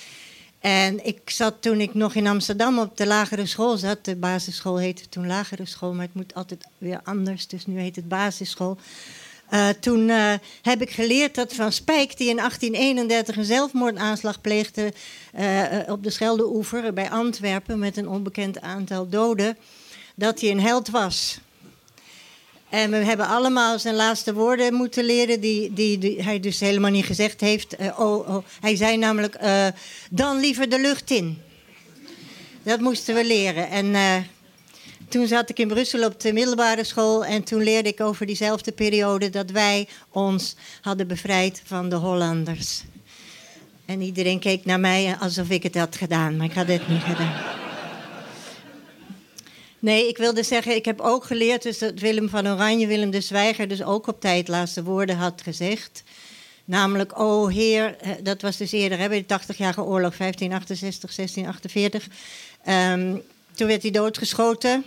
En 0.58 1.06
ik 1.06 1.30
zat 1.30 1.54
toen 1.60 1.80
ik 1.80 1.94
nog 1.94 2.14
in 2.14 2.26
Amsterdam 2.26 2.78
op 2.78 2.96
de 2.96 3.06
lagere 3.06 3.46
school 3.46 3.76
zat. 3.76 4.04
De 4.04 4.16
basisschool 4.16 4.78
heette 4.78 5.08
toen 5.08 5.26
lagere 5.26 5.66
school, 5.66 5.92
maar 5.92 6.04
het 6.04 6.14
moet 6.14 6.34
altijd 6.34 6.66
weer 6.78 7.00
anders. 7.04 7.46
Dus 7.46 7.66
nu 7.66 7.80
heet 7.80 7.96
het 7.96 8.08
basisschool. 8.08 8.78
Eh, 9.48 9.68
toen 9.68 10.08
eh, 10.08 10.32
heb 10.62 10.82
ik 10.82 10.90
geleerd 10.90 11.34
dat 11.34 11.52
Van 11.52 11.72
Spijk, 11.72 12.16
die 12.16 12.28
in 12.28 12.36
1831 12.36 13.36
een 13.36 13.44
zelfmoordaanslag 13.44 14.40
pleegde 14.40 14.92
op 15.88 16.02
de 16.02 16.10
Scheldeoever 16.10 16.92
bij 16.92 17.10
Antwerpen 17.10 17.78
met 17.78 17.96
een 17.96 18.08
onbekend 18.08 18.60
aantal 18.60 19.08
doden, 19.08 19.56
dat 20.20 20.40
hij 20.40 20.50
een 20.50 20.60
held 20.60 20.88
was. 20.88 21.38
En 22.68 22.90
we 22.90 22.96
hebben 22.96 23.26
allemaal 23.26 23.78
zijn 23.78 23.94
laatste 23.94 24.34
woorden 24.34 24.74
moeten 24.74 25.04
leren, 25.04 25.40
die, 25.40 25.72
die, 25.72 25.98
die 25.98 26.22
hij 26.22 26.40
dus 26.40 26.60
helemaal 26.60 26.90
niet 26.90 27.04
gezegd 27.04 27.40
heeft. 27.40 27.76
Eh, 27.76 28.00
oh, 28.00 28.28
oh. 28.28 28.44
Hij 28.60 28.76
zei 28.76 28.96
namelijk, 28.96 29.34
eh, 29.34 29.66
dan 30.10 30.40
liever 30.40 30.68
de 30.68 30.80
lucht 30.80 31.10
in. 31.10 31.38
Dat 32.62 32.80
moesten 32.80 33.14
we 33.14 33.24
leren. 33.24 33.68
En 33.68 33.94
eh, 33.94 34.16
toen 35.08 35.26
zat 35.26 35.50
ik 35.50 35.58
in 35.58 35.68
Brussel 35.68 36.04
op 36.04 36.20
de 36.20 36.32
middelbare 36.32 36.84
school 36.84 37.24
en 37.24 37.42
toen 37.42 37.62
leerde 37.62 37.88
ik 37.88 38.00
over 38.00 38.26
diezelfde 38.26 38.72
periode 38.72 39.30
dat 39.30 39.50
wij 39.50 39.88
ons 40.10 40.56
hadden 40.80 41.06
bevrijd 41.06 41.62
van 41.64 41.88
de 41.88 41.96
Hollanders. 41.96 42.82
En 43.86 44.00
iedereen 44.00 44.38
keek 44.38 44.64
naar 44.64 44.80
mij 44.80 45.16
alsof 45.20 45.48
ik 45.50 45.62
het 45.62 45.76
had 45.76 45.96
gedaan, 45.96 46.36
maar 46.36 46.46
ik 46.46 46.54
had 46.54 46.68
het 46.68 46.88
niet 46.88 47.02
gedaan. 47.02 47.59
Nee, 49.80 50.08
ik 50.08 50.16
wilde 50.16 50.42
zeggen, 50.42 50.74
ik 50.74 50.84
heb 50.84 51.00
ook 51.00 51.24
geleerd 51.24 51.62
dus 51.62 51.78
dat 51.78 52.00
Willem 52.00 52.28
van 52.28 52.48
Oranje, 52.48 52.86
Willem 52.86 53.10
de 53.10 53.20
Zwijger, 53.20 53.68
dus 53.68 53.82
ook 53.82 54.06
op 54.06 54.20
tijd 54.20 54.48
laatste 54.48 54.82
woorden 54.82 55.16
had 55.16 55.42
gezegd. 55.42 56.02
Namelijk, 56.64 57.18
o 57.18 57.46
Heer, 57.46 57.96
eh, 57.96 58.10
dat 58.22 58.42
was 58.42 58.56
dus 58.56 58.72
eerder 58.72 58.98
hè, 58.98 59.08
bij 59.08 59.18
de 59.26 59.26
80-jarige 59.26 59.82
oorlog, 59.82 60.16
1568, 60.16 61.12
1648. 61.12 62.08
Ehm, 62.64 63.16
toen 63.54 63.66
werd 63.66 63.82
hij 63.82 63.90
doodgeschoten. 63.90 64.84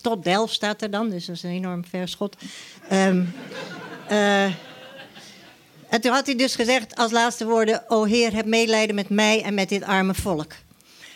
Tot 0.00 0.24
Delft 0.24 0.54
staat 0.54 0.82
er 0.82 0.90
dan, 0.90 1.10
dus 1.10 1.26
dat 1.26 1.36
is 1.36 1.42
een 1.42 1.50
enorm 1.50 1.84
ver 1.84 2.08
schot. 2.08 2.36
Ehm, 2.88 3.24
eh, 4.08 4.44
en 5.88 6.00
toen 6.00 6.12
had 6.12 6.26
hij 6.26 6.36
dus 6.36 6.54
gezegd 6.54 6.96
als 6.96 7.12
laatste 7.12 7.44
woorden: 7.44 7.84
O 7.88 8.04
Heer, 8.04 8.34
heb 8.34 8.46
medelijden 8.46 8.94
met 8.94 9.08
mij 9.08 9.42
en 9.42 9.54
met 9.54 9.68
dit 9.68 9.82
arme 9.82 10.14
volk. 10.14 10.52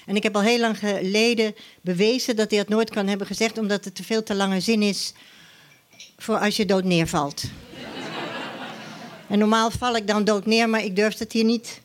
En 0.09 0.17
ik 0.17 0.23
heb 0.23 0.37
al 0.37 0.43
heel 0.43 0.59
lang 0.59 0.79
geleden 0.79 1.55
bewezen 1.81 2.37
dat 2.37 2.51
hij 2.51 2.59
dat 2.59 2.69
nooit 2.69 2.91
kan 2.91 3.07
hebben 3.07 3.27
gezegd, 3.27 3.59
omdat 3.59 3.85
het 3.85 3.95
te 3.95 4.05
veel 4.05 4.23
te 4.23 4.35
lange 4.35 4.61
zin 4.61 4.83
is 4.83 5.13
voor 6.19 6.39
als 6.39 6.57
je 6.57 6.67
dood 6.67 6.85
neervalt. 6.85 7.43
En 9.29 9.39
normaal 9.39 9.71
val 9.71 9.97
ik 9.97 10.07
dan 10.07 10.25
dood 10.25 10.47
neer, 10.47 10.69
maar 10.69 10.85
ik 10.85 10.97
durf 10.97 11.19
het 11.19 11.33
hier 11.33 11.45
niet. 11.45 11.81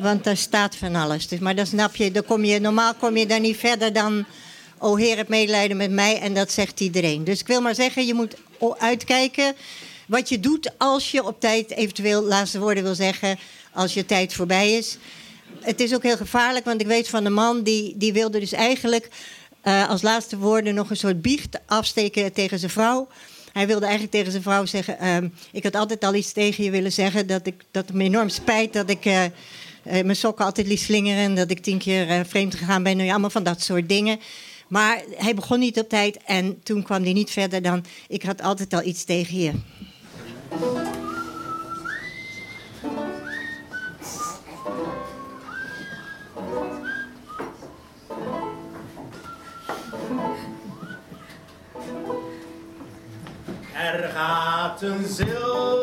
Want 0.00 0.24
daar 0.24 0.36
staat 0.36 0.76
van 0.76 0.94
alles. 0.94 1.28
Dus, 1.28 1.38
maar 1.38 1.54
dan 1.54 1.66
snap 1.66 1.96
je, 1.96 2.10
dan 2.10 2.24
kom 2.24 2.44
je, 2.44 2.60
normaal 2.60 2.94
kom 2.94 3.16
je 3.16 3.26
daar 3.26 3.40
niet 3.40 3.56
verder 3.56 3.92
dan... 3.92 4.24
O 4.78 4.96
Heer, 4.96 5.16
heb 5.16 5.28
medelijden 5.28 5.76
met 5.76 5.90
mij. 5.90 6.20
En 6.20 6.34
dat 6.34 6.52
zegt 6.52 6.80
iedereen. 6.80 7.24
Dus 7.24 7.40
ik 7.40 7.46
wil 7.46 7.60
maar 7.60 7.74
zeggen, 7.74 8.06
je 8.06 8.14
moet 8.14 8.36
uitkijken 8.78 9.54
wat 10.06 10.28
je 10.28 10.40
doet 10.40 10.70
als 10.78 11.10
je 11.10 11.24
op 11.24 11.40
tijd 11.40 11.70
eventueel 11.70 12.22
laatste 12.22 12.58
woorden 12.58 12.82
wil 12.82 12.94
zeggen. 12.94 13.38
Als 13.72 13.94
je 13.94 14.06
tijd 14.06 14.34
voorbij 14.34 14.72
is. 14.72 14.98
Het 15.62 15.80
is 15.80 15.94
ook 15.94 16.02
heel 16.02 16.16
gevaarlijk, 16.16 16.64
want 16.64 16.80
ik 16.80 16.86
weet 16.86 17.08
van 17.08 17.24
een 17.24 17.32
man 17.32 17.62
die, 17.62 17.94
die 17.96 18.12
wilde 18.12 18.38
dus 18.40 18.52
eigenlijk 18.52 19.08
eh, 19.62 19.88
als 19.88 20.02
laatste 20.02 20.38
woorden 20.38 20.74
nog 20.74 20.90
een 20.90 20.96
soort 20.96 21.22
biecht 21.22 21.60
afsteken 21.66 22.32
tegen 22.32 22.58
zijn 22.58 22.70
vrouw. 22.70 23.08
Hij 23.52 23.66
wilde 23.66 23.84
eigenlijk 23.84 24.14
tegen 24.14 24.30
zijn 24.30 24.42
vrouw 24.42 24.66
zeggen: 24.66 24.98
ehm, 24.98 25.28
Ik 25.52 25.62
had 25.62 25.74
altijd 25.74 26.04
al 26.04 26.14
iets 26.14 26.32
tegen 26.32 26.64
je 26.64 26.70
willen 26.70 26.92
zeggen. 26.92 27.26
Dat, 27.26 27.46
ik, 27.46 27.64
dat 27.70 27.86
het 27.86 27.96
me 27.96 28.04
enorm 28.04 28.28
spijt 28.28 28.72
dat 28.72 28.90
ik 28.90 29.04
eh, 29.04 29.24
eh, 29.24 29.30
mijn 29.82 30.16
sokken 30.16 30.44
altijd 30.44 30.66
liet 30.66 30.80
slingeren. 30.80 31.22
En 31.22 31.34
dat 31.34 31.50
ik 31.50 31.62
tien 31.62 31.78
keer 31.78 32.26
vreemd 32.26 32.54
gegaan 32.54 32.82
ben. 32.82 32.92
Nou 32.92 33.06
ja, 33.06 33.12
allemaal 33.12 33.30
van 33.30 33.42
dat 33.42 33.62
soort 33.62 33.88
dingen. 33.88 34.20
Maar 34.68 35.02
hij 35.16 35.34
begon 35.34 35.58
niet 35.58 35.78
op 35.78 35.88
tijd. 35.88 36.18
En 36.26 36.62
toen 36.62 36.82
kwam 36.82 37.02
hij 37.02 37.12
niet 37.12 37.30
verder 37.30 37.62
dan: 37.62 37.84
Ik 38.08 38.22
had 38.22 38.42
altijd 38.42 38.74
al 38.74 38.82
iets 38.82 39.04
tegen 39.04 39.38
je. 39.38 39.52
Gaat 54.14 54.82
een 54.82 55.06
zilveren 55.08 55.81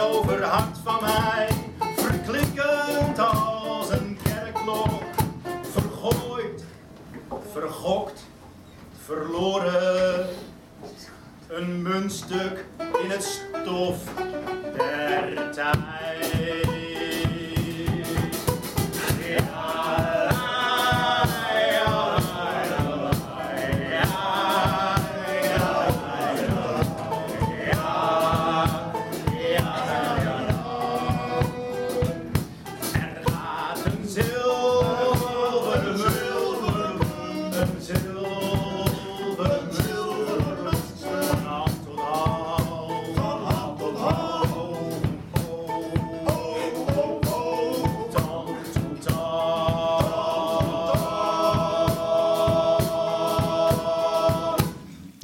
over 0.00 0.42
hart 0.44 0.78
van 0.84 1.00
mij, 1.00 1.48
verklikkend 1.96 3.18
als 3.18 3.90
een 3.90 4.18
kerkklok. 4.22 5.02
Vergooid, 5.70 6.64
vergokt, 7.52 8.26
verloren. 9.04 10.26
Een 11.48 11.82
muntstuk 11.82 12.64
in 13.02 13.10
het 13.10 13.24
stof 13.24 13.96
der 14.76 15.52
tijd. 15.52 16.17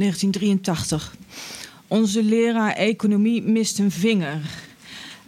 1983. 0.04 1.16
Onze 1.88 2.22
leraar 2.22 2.72
economie 2.72 3.42
mist 3.42 3.78
een 3.78 3.90
vinger. 3.90 4.40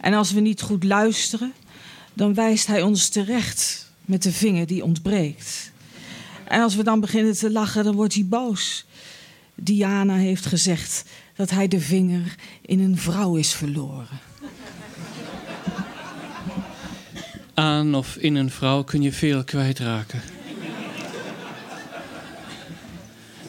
En 0.01 0.13
als 0.13 0.31
we 0.31 0.39
niet 0.39 0.61
goed 0.61 0.83
luisteren, 0.83 1.53
dan 2.13 2.33
wijst 2.33 2.67
hij 2.67 2.81
ons 2.81 3.09
terecht 3.09 3.91
met 4.05 4.23
de 4.23 4.31
vinger 4.31 4.67
die 4.67 4.83
ontbreekt. 4.83 5.71
En 6.47 6.61
als 6.61 6.75
we 6.75 6.83
dan 6.83 6.99
beginnen 6.99 7.33
te 7.33 7.51
lachen, 7.51 7.83
dan 7.83 7.95
wordt 7.95 8.13
hij 8.13 8.25
boos. 8.25 8.85
Diana 9.55 10.15
heeft 10.15 10.45
gezegd 10.45 11.03
dat 11.35 11.49
hij 11.49 11.67
de 11.67 11.79
vinger 11.79 12.35
in 12.61 12.79
een 12.79 12.97
vrouw 12.97 13.35
is 13.35 13.53
verloren. 13.53 14.19
Aan 17.53 17.95
of 17.95 18.15
in 18.15 18.35
een 18.35 18.51
vrouw 18.51 18.83
kun 18.83 19.01
je 19.01 19.11
veel 19.11 19.43
kwijtraken. 19.43 20.21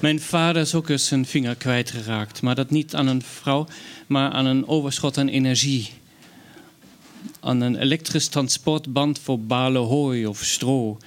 Mijn 0.00 0.20
vader 0.20 0.62
is 0.62 0.74
ook 0.74 0.88
eens 0.88 1.06
zijn 1.06 1.26
vinger 1.26 1.54
kwijtgeraakt. 1.54 2.42
Maar 2.42 2.54
dat 2.54 2.70
niet 2.70 2.94
aan 2.94 3.06
een 3.06 3.22
vrouw, 3.22 3.66
maar 4.06 4.30
aan 4.30 4.46
een 4.46 4.68
overschot 4.68 5.18
aan 5.18 5.28
energie. 5.28 5.90
Aan 7.40 7.60
een 7.60 7.76
elektrisch 7.76 8.28
transportband 8.28 9.18
voor 9.18 9.40
balen 9.40 9.82
hooi 9.82 10.26
of 10.26 10.44
stro. 10.44 10.98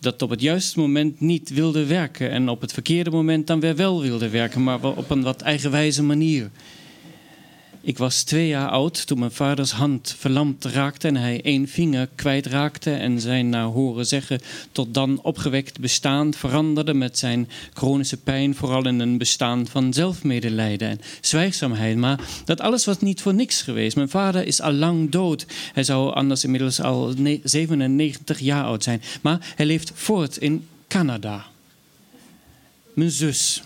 Dat 0.00 0.22
op 0.22 0.30
het 0.30 0.40
juiste 0.40 0.78
moment 0.78 1.20
niet 1.20 1.48
wilde 1.48 1.86
werken. 1.86 2.30
En 2.30 2.48
op 2.48 2.60
het 2.60 2.72
verkeerde 2.72 3.10
moment 3.10 3.46
dan 3.46 3.60
weer 3.60 3.76
wel 3.76 4.02
wilde 4.02 4.28
werken. 4.28 4.62
Maar 4.62 4.82
op 4.84 5.10
een 5.10 5.22
wat 5.22 5.40
eigenwijze 5.40 6.02
manier. 6.02 6.50
Ik 7.82 7.98
was 7.98 8.22
twee 8.22 8.48
jaar 8.48 8.68
oud 8.68 9.06
toen 9.06 9.18
mijn 9.18 9.30
vaders 9.30 9.70
hand 9.70 10.14
verlamd 10.18 10.64
raakte 10.64 11.08
en 11.08 11.16
hij 11.16 11.42
één 11.42 11.68
vinger 11.68 12.08
kwijtraakte 12.14 12.92
en 12.92 13.20
zijn 13.20 13.48
naar 13.48 13.64
horen 13.64 14.06
zeggen 14.06 14.40
tot 14.72 14.94
dan 14.94 15.22
opgewekt 15.22 15.80
bestaan 15.80 16.34
veranderde 16.34 16.94
met 16.94 17.18
zijn 17.18 17.48
chronische 17.72 18.16
pijn 18.16 18.54
vooral 18.54 18.86
in 18.86 19.00
een 19.00 19.18
bestaan 19.18 19.66
van 19.66 19.92
zelfmedelijden 19.92 20.88
en 20.88 21.00
zwijgzaamheid. 21.20 21.96
Maar 21.96 22.20
dat 22.44 22.60
alles 22.60 22.84
was 22.84 23.00
niet 23.00 23.20
voor 23.22 23.34
niks 23.34 23.62
geweest. 23.62 23.96
Mijn 23.96 24.08
vader 24.08 24.46
is 24.46 24.60
al 24.60 24.72
lang 24.72 25.10
dood. 25.10 25.46
Hij 25.72 25.84
zou 25.84 26.14
anders 26.14 26.44
inmiddels 26.44 26.80
al 26.80 27.12
ne- 27.16 27.40
97 27.44 28.38
jaar 28.38 28.64
oud 28.64 28.82
zijn. 28.82 29.02
Maar 29.20 29.52
hij 29.56 29.66
leeft 29.66 29.92
voort 29.94 30.36
in 30.36 30.66
Canada. 30.88 31.46
Mijn 32.94 33.10
zus. 33.10 33.62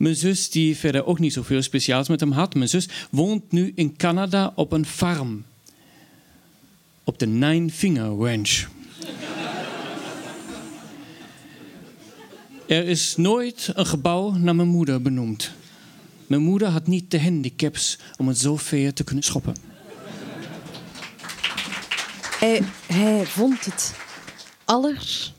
Mijn 0.00 0.16
zus, 0.16 0.50
die 0.50 0.76
verder 0.76 1.04
ook 1.04 1.18
niet 1.18 1.32
zoveel 1.32 1.62
speciaals 1.62 2.08
met 2.08 2.20
hem 2.20 2.32
had. 2.32 2.54
Mijn 2.54 2.68
zus 2.68 2.88
woont 3.10 3.52
nu 3.52 3.72
in 3.74 3.96
Canada 3.96 4.52
op 4.54 4.72
een 4.72 4.86
farm. 4.86 5.44
Op 7.04 7.18
de 7.18 7.26
Nine 7.26 7.70
Finger 7.70 8.06
Ranch. 8.06 8.50
Er 12.66 12.88
is 12.88 13.16
nooit 13.16 13.70
een 13.74 13.86
gebouw 13.86 14.30
naar 14.30 14.54
mijn 14.56 14.68
moeder 14.68 15.02
benoemd. 15.02 15.52
Mijn 16.26 16.42
moeder 16.42 16.68
had 16.68 16.86
niet 16.86 17.10
de 17.10 17.20
handicaps 17.20 17.98
om 18.16 18.28
het 18.28 18.38
zo 18.38 18.56
ver 18.56 18.94
te 18.94 19.04
kunnen 19.04 19.24
schoppen. 19.24 19.54
Hij, 22.38 22.62
hij 22.86 23.26
vond 23.26 23.64
het 23.64 23.94
aller, 24.64 25.32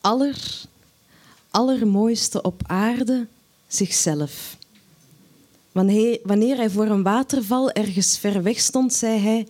aller, 0.00 0.36
allermooiste 1.50 2.42
op 2.42 2.62
aarde 2.66 3.26
zichzelf. 3.76 4.56
Wanneer, 5.72 6.56
hij 6.56 6.70
voor 6.70 6.86
een 6.86 7.02
waterval 7.02 7.70
ergens 7.70 8.18
ver 8.18 8.42
weg 8.42 8.60
stond, 8.60 8.92
zei 8.92 9.18
hij: 9.18 9.46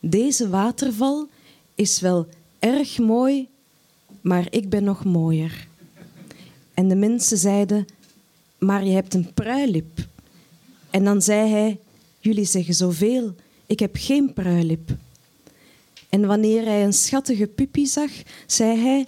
Deze 0.00 0.48
waterval 0.48 1.28
is 1.74 2.00
wel 2.00 2.26
erg 2.58 2.98
mooi, 2.98 3.48
maar 4.20 4.46
ik 4.50 4.68
ben 4.68 4.84
nog 4.84 5.04
mooier. 5.04 5.68
En 6.74 6.88
de 6.88 6.94
mensen 6.94 7.38
zeiden: 7.38 7.86
Maar 8.58 8.84
je 8.84 8.92
hebt 8.92 9.14
een 9.14 9.34
pruilip. 9.34 10.06
En 10.90 11.04
dan 11.04 11.22
zei 11.22 11.50
hij: 11.50 11.78
Jullie 12.18 12.46
zeggen 12.46 12.74
zoveel, 12.74 13.34
ik 13.66 13.78
heb 13.78 13.96
geen 13.98 14.32
pruilip. 14.32 14.96
En 16.08 16.26
wanneer 16.26 16.64
hij 16.64 16.84
een 16.84 16.92
schattige 16.92 17.46
puppy 17.46 17.84
zag, 17.84 18.10
zei 18.46 18.78
hij: 18.80 19.06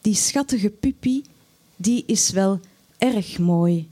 Die 0.00 0.14
schattige 0.14 0.70
puppy, 0.70 1.22
die 1.76 2.02
is 2.06 2.30
wel 2.30 2.60
erg 3.00 3.38
mooi. 3.38 3.88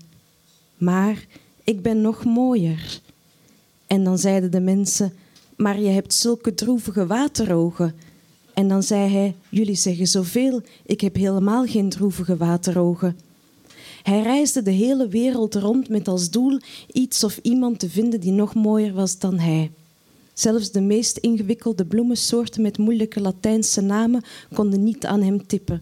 Maar 0.76 1.26
ik 1.64 1.82
ben 1.82 2.00
nog 2.00 2.24
mooier. 2.24 3.00
En 3.86 4.04
dan 4.04 4.18
zeiden 4.18 4.50
de 4.50 4.60
mensen: 4.60 5.12
Maar 5.56 5.80
je 5.80 5.88
hebt 5.88 6.14
zulke 6.14 6.54
droevige 6.54 7.06
waterogen. 7.06 7.94
En 8.54 8.68
dan 8.68 8.82
zei 8.82 9.12
hij: 9.12 9.34
Jullie 9.48 9.74
zeggen 9.74 10.06
zoveel, 10.06 10.62
ik 10.86 11.00
heb 11.00 11.14
helemaal 11.14 11.66
geen 11.66 11.88
droevige 11.88 12.36
waterogen. 12.36 13.16
Hij 14.02 14.22
reisde 14.22 14.62
de 14.62 14.70
hele 14.70 15.08
wereld 15.08 15.54
rond 15.54 15.88
met 15.88 16.08
als 16.08 16.30
doel 16.30 16.60
iets 16.92 17.24
of 17.24 17.38
iemand 17.42 17.78
te 17.78 17.90
vinden 17.90 18.20
die 18.20 18.32
nog 18.32 18.54
mooier 18.54 18.92
was 18.92 19.18
dan 19.18 19.38
hij. 19.38 19.70
Zelfs 20.32 20.70
de 20.70 20.80
meest 20.80 21.16
ingewikkelde 21.16 21.84
bloemensoorten 21.84 22.62
met 22.62 22.78
moeilijke 22.78 23.20
Latijnse 23.20 23.80
namen 23.80 24.24
konden 24.54 24.84
niet 24.84 25.06
aan 25.06 25.22
hem 25.22 25.46
tippen. 25.46 25.80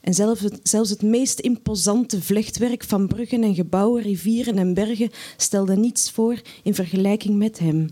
En 0.00 0.14
zelfs 0.14 0.40
het, 0.40 0.60
zelfs 0.62 0.90
het 0.90 1.02
meest 1.02 1.38
imposante 1.38 2.22
vlechtwerk 2.22 2.84
van 2.84 3.06
bruggen 3.06 3.42
en 3.42 3.54
gebouwen, 3.54 4.02
rivieren 4.02 4.58
en 4.58 4.74
bergen 4.74 5.10
stelde 5.36 5.76
niets 5.76 6.10
voor 6.10 6.40
in 6.62 6.74
vergelijking 6.74 7.36
met 7.36 7.58
hem. 7.58 7.88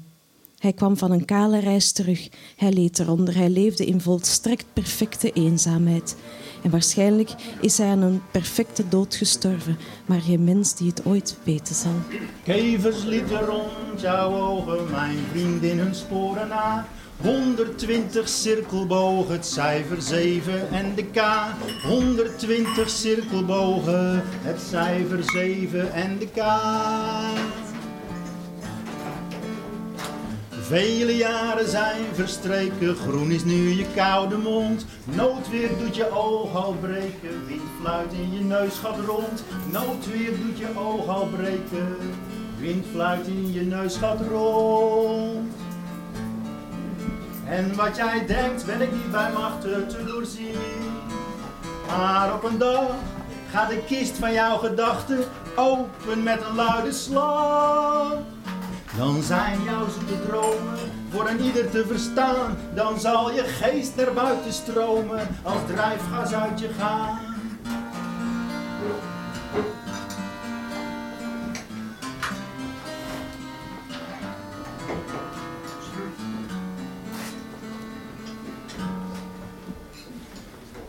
Hij 0.59 0.73
kwam 0.73 0.97
van 0.97 1.11
een 1.11 1.25
kale 1.25 1.59
reis 1.59 1.93
terug. 1.93 2.29
Hij 2.57 2.73
leed 2.73 2.99
eronder. 2.99 3.37
Hij 3.37 3.49
leefde 3.49 3.87
in 3.87 4.01
volstrekt 4.01 4.65
perfecte 4.73 5.33
eenzaamheid. 5.33 6.17
En 6.63 6.71
waarschijnlijk 6.71 7.31
is 7.61 7.79
hij 7.79 7.87
aan 7.87 8.03
een 8.03 8.21
perfecte 8.31 8.89
dood 8.89 9.15
gestorven, 9.15 9.79
maar 10.07 10.21
geen 10.21 10.45
mens 10.45 10.77
die 10.77 10.89
het 10.89 11.07
ooit 11.07 11.39
weten 11.43 11.75
zal. 11.75 11.95
Kevers 12.45 13.05
liepen 13.05 13.41
rond 13.41 14.01
jouw 14.01 14.33
ogen, 14.33 14.91
mijn 14.91 15.19
vriendin 15.31 15.79
hun 15.79 15.95
sporen 15.95 16.49
na. 16.49 16.89
120 17.23 18.29
cirkelbogen, 18.29 19.33
het 19.33 19.47
cijfer 19.47 20.03
7 20.03 20.71
en 20.71 20.95
de 20.95 21.05
K. 21.05 21.21
120 21.83 22.91
cirkelbogen, 22.91 24.23
het 24.25 24.61
cijfer 24.61 25.23
7 25.23 25.93
en 25.93 26.19
de 26.19 26.27
K. 26.27 26.45
Vele 30.61 31.17
jaren 31.17 31.69
zijn 31.69 32.05
verstreken, 32.13 32.97
groen 32.97 33.31
is 33.31 33.45
nu 33.45 33.69
je 33.69 33.87
koude 33.95 34.37
mond. 34.37 34.87
Noodweer 35.05 35.71
doet 35.79 35.97
je 35.97 36.11
oog 36.11 36.57
al 36.57 36.77
breken, 36.81 37.47
windfluit 37.47 38.13
in 38.13 38.33
je 38.33 38.41
neus 38.45 38.79
gaat 38.79 38.99
rond. 39.07 39.45
Noodweer 39.73 40.31
doet 40.39 40.59
je 40.59 40.69
oog 40.75 41.09
al 41.09 41.27
breken, 41.27 41.97
windfluit 42.59 43.27
in 43.27 43.53
je 43.53 43.63
neus 43.63 43.97
gaat 43.97 44.21
rond. 44.31 45.68
En 47.49 47.77
wat 47.77 47.97
jij 47.97 48.27
denkt, 48.27 48.67
ben 48.67 48.81
ik 48.81 48.93
niet 48.93 49.11
bij 49.11 49.33
machten 49.33 49.89
te 49.89 50.05
doorzien. 50.05 50.55
Maar 51.87 52.35
op 52.35 52.45
een 52.45 52.59
dag 52.59 52.91
gaat 53.51 53.69
de 53.69 53.83
kist 53.87 54.17
van 54.17 54.33
jouw 54.33 54.57
gedachten 54.57 55.19
open 55.57 56.23
met 56.23 56.43
een 56.43 56.55
luide 56.55 56.93
slag. 56.93 58.17
Dan 58.97 59.23
zijn 59.23 59.63
jouw 59.63 59.87
zoete 59.89 60.27
dromen 60.27 60.79
voor 61.11 61.29
een 61.29 61.41
ieder 61.41 61.71
te 61.71 61.87
verstaan. 61.87 62.59
Dan 62.75 63.01
zal 63.01 63.33
je 63.33 63.43
geest 63.43 63.97
naar 63.97 64.13
buiten 64.13 64.53
stromen 64.53 65.29
als 65.43 65.61
drijfgas 65.67 66.35
uit 66.35 66.61
je 66.61 66.69
gaan. 66.79 67.28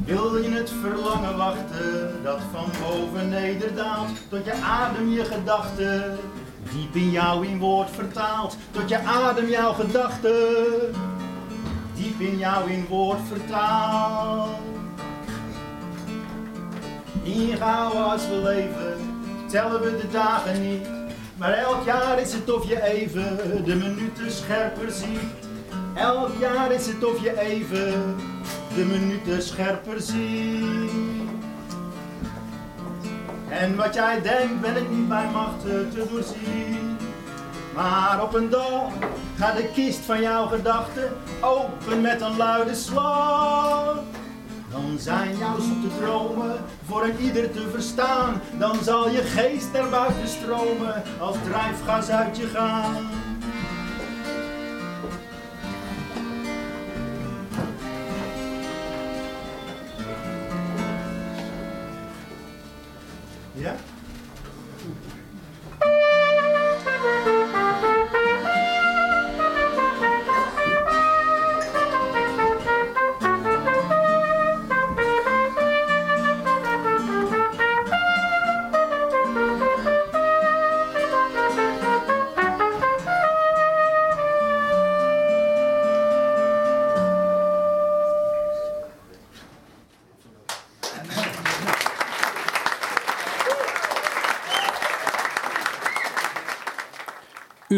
Wil 0.10 0.38
je 0.38 0.50
het 0.50 0.72
verlangen 0.82 1.38
wachten 1.38 2.24
dat 2.24 2.40
van 2.52 2.72
boven 2.82 3.30
nederdaalt 3.30 4.10
tot 4.30 4.46
je 4.46 4.54
adem 4.54 5.10
je 5.10 5.26
gedachten 5.26 6.18
diep 6.74 6.96
in 6.96 7.12
jou 7.12 7.48
in 7.48 7.60
woord 7.60 7.90
vertaalt 7.90 8.58
tot 8.72 8.90
je 8.90 9.00
adem 9.00 9.48
jouw 9.48 9.74
gedachten 9.74 10.94
diep 11.96 12.20
in 12.20 12.38
jou 12.38 12.72
in 12.72 12.86
woord 12.88 13.20
vertaalt. 13.28 14.50
Ingehouden 17.24 18.12
als 18.12 18.28
we 18.28 18.36
leven, 18.36 18.98
tellen 19.48 19.82
we 19.82 19.98
de 19.98 20.10
dagen 20.12 20.70
niet. 20.70 20.88
Maar 21.38 21.54
elk 21.54 21.86
jaar 21.86 22.20
is 22.20 22.34
het 22.34 22.52
of 22.52 22.68
je 22.68 22.84
even 22.84 23.38
de 23.66 23.76
minuten 23.76 24.32
scherper 24.32 24.92
ziet. 24.92 25.48
Elk 25.96 26.32
jaar 26.40 26.72
is 26.72 26.88
het 26.88 27.06
of 27.06 27.24
je 27.24 27.40
even 27.40 28.16
de 28.76 28.86
minuten 28.86 29.42
scherper 29.42 30.02
ziet. 30.02 30.92
En 33.50 33.76
wat 33.76 33.94
jij 33.94 34.22
denkt 34.22 34.62
ben 34.62 34.76
ik 34.76 34.90
niet 34.90 35.08
bij 35.08 35.30
machten 35.34 35.90
te 35.90 36.06
doorzien. 36.10 36.98
Maar 37.76 38.24
op 38.24 38.34
een 38.34 38.50
dag 38.50 38.92
gaat 39.38 39.58
de 39.58 39.70
kist 39.74 40.00
van 40.00 40.22
jouw 40.22 40.48
gedachten 40.48 41.12
open 41.42 42.02
met 42.02 42.22
een 42.22 42.38
luide 42.38 42.76
slag. 42.76 44.00
Dan 44.72 44.98
zijn 45.00 45.38
jouw 45.38 45.60
zoete 45.60 45.88
dromen 46.00 46.56
voor 46.88 47.04
een 47.04 47.20
ieder 47.20 47.52
te 47.52 47.70
verstaan. 47.72 48.42
Dan 48.58 48.84
zal 48.84 49.10
je 49.10 49.22
geest 49.22 49.74
er 49.74 49.90
buiten 49.90 50.28
stromen 50.28 51.04
als 51.20 51.36
drijfgas 51.44 52.10
uit 52.10 52.38
je 52.38 52.48
gaan. 52.48 53.29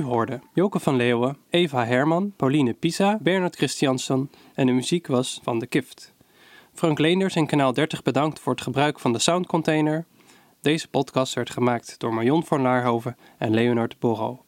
U 0.01 0.03
hoorde 0.03 0.39
Joke 0.53 0.79
van 0.79 0.95
Leeuwen, 0.95 1.37
Eva 1.49 1.85
Herman, 1.85 2.33
Pauline 2.35 2.73
Pisa, 2.73 3.17
Bernard 3.21 3.55
Christiansson 3.55 4.29
en 4.53 4.65
de 4.65 4.71
muziek 4.71 5.07
was 5.07 5.39
van 5.43 5.59
de 5.59 5.67
Kift. 5.67 6.13
Frank 6.73 6.99
Leenders 6.99 7.35
en 7.35 7.45
Kanaal 7.45 7.73
30 7.73 8.03
bedankt 8.03 8.39
voor 8.39 8.53
het 8.53 8.61
gebruik 8.61 8.99
van 8.99 9.13
de 9.13 9.19
soundcontainer. 9.19 10.05
Deze 10.61 10.87
podcast 10.87 11.33
werd 11.33 11.49
gemaakt 11.49 11.99
door 11.99 12.13
Marion 12.13 12.43
van 12.43 12.61
Laarhoven 12.61 13.17
en 13.37 13.53
Leonard 13.53 13.99
Borro. 13.99 14.45